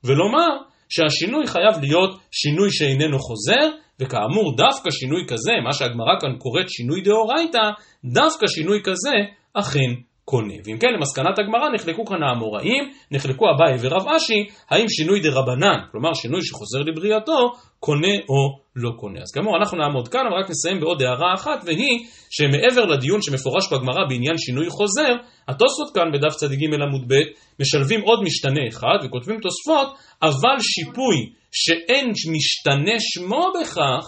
ולומר 0.04 0.48
שהשינוי 0.88 1.46
חייב 1.46 1.80
להיות 1.80 2.18
שינוי 2.30 2.68
שאיננו 2.72 3.18
חוזר, 3.18 3.68
וכאמור 4.00 4.56
דווקא 4.56 4.90
שינוי 4.90 5.22
כזה, 5.28 5.52
מה 5.64 5.72
שהגמרא 5.72 6.14
כאן 6.20 6.38
קוראת 6.38 6.70
שינוי 6.70 7.00
דאורייתא, 7.00 7.64
דווקא 8.04 8.46
שינוי 8.46 8.80
כזה 8.84 9.16
אכן 9.54 10.09
קונה. 10.30 10.54
ואם 10.64 10.78
כן, 10.78 10.88
למסקנת 10.96 11.38
הגמרא 11.38 11.68
נחלקו 11.74 12.04
כאן 12.04 12.22
האמוראים, 12.22 12.84
נחלקו 13.10 13.44
אביי 13.50 13.78
ורב 13.80 14.08
אשי, 14.16 14.46
האם 14.70 14.88
שינוי 14.88 15.20
דרבנן, 15.20 15.78
כלומר 15.92 16.14
שינוי 16.14 16.40
שחוזר 16.42 16.78
לבריאתו, 16.78 17.52
קונה 17.80 18.14
או 18.28 18.60
לא 18.76 18.90
קונה. 18.96 19.20
אז 19.22 19.30
כאמור, 19.34 19.56
אנחנו 19.56 19.78
נעמוד 19.78 20.08
כאן, 20.08 20.20
אבל 20.28 20.36
רק 20.38 20.50
נסיים 20.50 20.80
בעוד 20.80 21.02
הערה 21.02 21.34
אחת, 21.34 21.64
והיא 21.66 22.06
שמעבר 22.30 22.84
לדיון 22.84 23.22
שמפורש 23.22 23.72
בגמרא 23.72 24.04
בעניין 24.08 24.38
שינוי 24.38 24.70
חוזר, 24.70 25.12
התוספות 25.48 25.94
כאן 25.94 26.12
בדף 26.12 26.34
צ"ג 26.36 26.64
עמוד 26.74 27.04
ב' 27.08 27.14
משלבים 27.60 28.00
עוד 28.00 28.22
משתנה 28.22 28.60
אחד, 28.68 28.98
וכותבים 29.04 29.40
תוספות, 29.40 29.88
אבל 30.22 30.56
שיפוי 30.60 31.16
שאין 31.52 32.06
משתנה 32.10 32.96
שמו 32.98 33.46
בכך, 33.60 34.04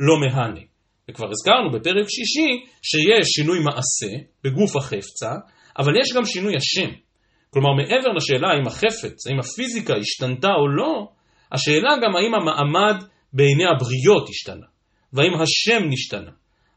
לא 0.00 0.20
מהנה. 0.20 0.60
וכבר 1.10 1.26
הזכרנו 1.30 1.70
בפרק 1.70 2.06
שישי 2.08 2.50
שיש 2.82 3.26
שינוי 3.26 3.58
מעשה 3.58 4.12
בגוף 4.44 4.76
החפצה, 4.76 5.32
אבל 5.78 5.92
יש 6.00 6.12
גם 6.16 6.24
שינוי 6.24 6.54
השם. 6.56 6.90
כלומר, 7.50 7.72
מעבר 7.72 8.12
לשאלה 8.16 8.48
האם 8.48 8.66
החפץ, 8.66 9.26
האם 9.26 9.38
הפיזיקה 9.38 9.94
השתנתה 9.96 10.48
או 10.48 10.68
לא, 10.68 11.08
השאלה 11.52 11.90
גם 12.02 12.16
האם 12.16 12.34
המעמד 12.34 13.04
בעיני 13.32 13.64
הבריות 13.64 14.28
השתנה, 14.28 14.66
והאם 15.12 15.34
השם 15.34 15.88
נשתנה. 15.88 16.30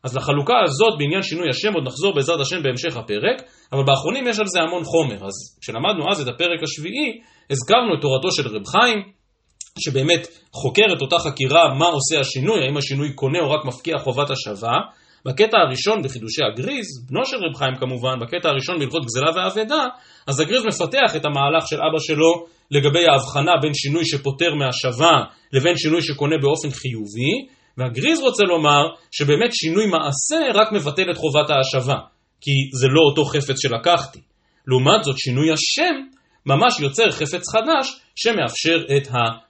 אז 0.03 0.15
לחלוקה 0.15 0.53
הזאת 0.63 0.93
בעניין 0.99 1.23
שינוי 1.23 1.49
השם 1.49 1.73
עוד 1.73 1.87
נחזור 1.87 2.15
בעזרת 2.15 2.39
השם 2.39 2.63
בהמשך 2.63 2.97
הפרק, 2.97 3.41
אבל 3.73 3.83
באחרונים 3.83 4.27
יש 4.27 4.39
על 4.39 4.47
זה 4.47 4.59
המון 4.61 4.83
חומר. 4.83 5.27
אז 5.27 5.57
כשלמדנו 5.61 6.11
אז 6.11 6.21
את 6.21 6.27
הפרק 6.27 6.63
השביעי, 6.63 7.21
הזכרנו 7.49 7.95
את 7.95 8.01
תורתו 8.01 8.31
של 8.31 8.47
רב 8.47 8.65
חיים, 8.67 8.99
שבאמת 9.79 10.27
חוקר 10.53 10.93
את 10.97 11.01
אותה 11.01 11.19
חקירה 11.19 11.73
מה 11.73 11.85
עושה 11.85 12.19
השינוי, 12.19 12.63
האם 12.65 12.77
השינוי 12.77 13.13
קונה 13.13 13.39
או 13.39 13.51
רק 13.51 13.65
מפקיע 13.65 13.97
חובת 13.97 14.29
השבה. 14.29 14.77
בקטע 15.25 15.57
הראשון 15.57 16.01
בחידושי 16.01 16.41
הגריז, 16.43 16.87
בנו 17.09 17.25
של 17.25 17.37
רב 17.37 17.55
חיים 17.55 17.75
כמובן, 17.75 18.19
בקטע 18.21 18.49
הראשון 18.49 18.79
בהלכות 18.79 19.05
גזלה 19.05 19.31
ואבדה, 19.35 19.85
אז 20.27 20.39
הגריז 20.39 20.65
מפתח 20.65 21.15
את 21.15 21.25
המהלך 21.25 21.67
של 21.67 21.75
אבא 21.75 21.99
שלו 21.99 22.45
לגבי 22.71 23.07
ההבחנה 23.07 23.51
בין 23.61 23.73
שינוי 23.73 24.05
שפוטר 24.05 24.55
מהשבה 24.55 25.23
לבין 25.53 25.77
שינוי 25.77 26.01
שקונה 26.01 26.35
באופן 26.41 26.69
חיובי, 26.69 27.33
והגריז 27.77 28.19
רוצה 28.19 28.43
לומר 28.43 28.83
שבאמת 29.11 29.49
שינוי 29.53 29.85
מעשה 29.85 30.59
רק 30.59 30.71
מבטל 30.71 31.11
את 31.11 31.17
חובת 31.17 31.49
ההשבה, 31.49 31.99
כי 32.41 32.51
זה 32.79 32.87
לא 32.87 33.01
אותו 33.09 33.25
חפץ 33.25 33.61
שלקחתי. 33.61 34.19
לעומת 34.67 35.03
זאת 35.03 35.17
שינוי 35.17 35.51
השם 35.51 35.95
ממש 36.45 36.79
יוצר 36.79 37.11
חפץ 37.11 37.43
חדש 37.51 37.99
שמאפשר 38.15 38.95
את 38.97 39.07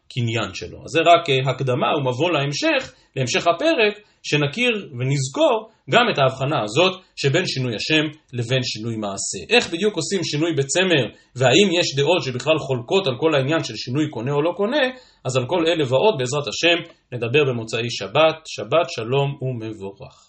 הקניין 0.10 0.54
שלו. 0.54 0.78
אז 0.86 0.91
זה 0.91 1.00
רק 1.00 1.30
אה, 1.30 1.52
הקדמה 1.52 1.88
ומבוא 1.98 2.32
להמשך, 2.32 2.93
להמשך 3.15 3.48
הפרק, 3.48 3.93
שנכיר 4.24 4.89
ונזכור 5.00 5.69
גם 5.89 6.06
את 6.13 6.17
ההבחנה 6.17 6.63
הזאת 6.63 7.02
שבין 7.15 7.45
שינוי 7.45 7.76
השם 7.76 8.19
לבין 8.34 8.63
שינוי 8.63 8.95
מעשה. 8.95 9.56
איך 9.56 9.74
בדיוק 9.74 9.95
עושים 9.95 10.24
שינוי 10.24 10.52
בצמר, 10.58 11.06
והאם 11.36 11.69
יש 11.80 11.95
דעות 11.95 12.24
שבכלל 12.24 12.58
חולקות 12.60 13.08
על 13.08 13.13
כל 13.19 13.36
העניין 13.36 13.63
של 13.63 13.76
שינוי 13.76 14.10
קונה 14.10 14.32
או 14.32 14.41
לא 14.41 14.52
קונה, 14.58 14.86
אז 15.26 15.38
על 15.38 15.45
כל 15.48 15.67
אלה 15.67 15.84
ועוד 15.89 16.15
בעזרת 16.19 16.48
השם 16.48 16.91
נדבר 17.12 17.43
במוצאי 17.50 17.89
שבת, 17.89 18.38
שבת 18.45 18.89
שלום 18.89 19.38
ומבורך. 19.41 20.28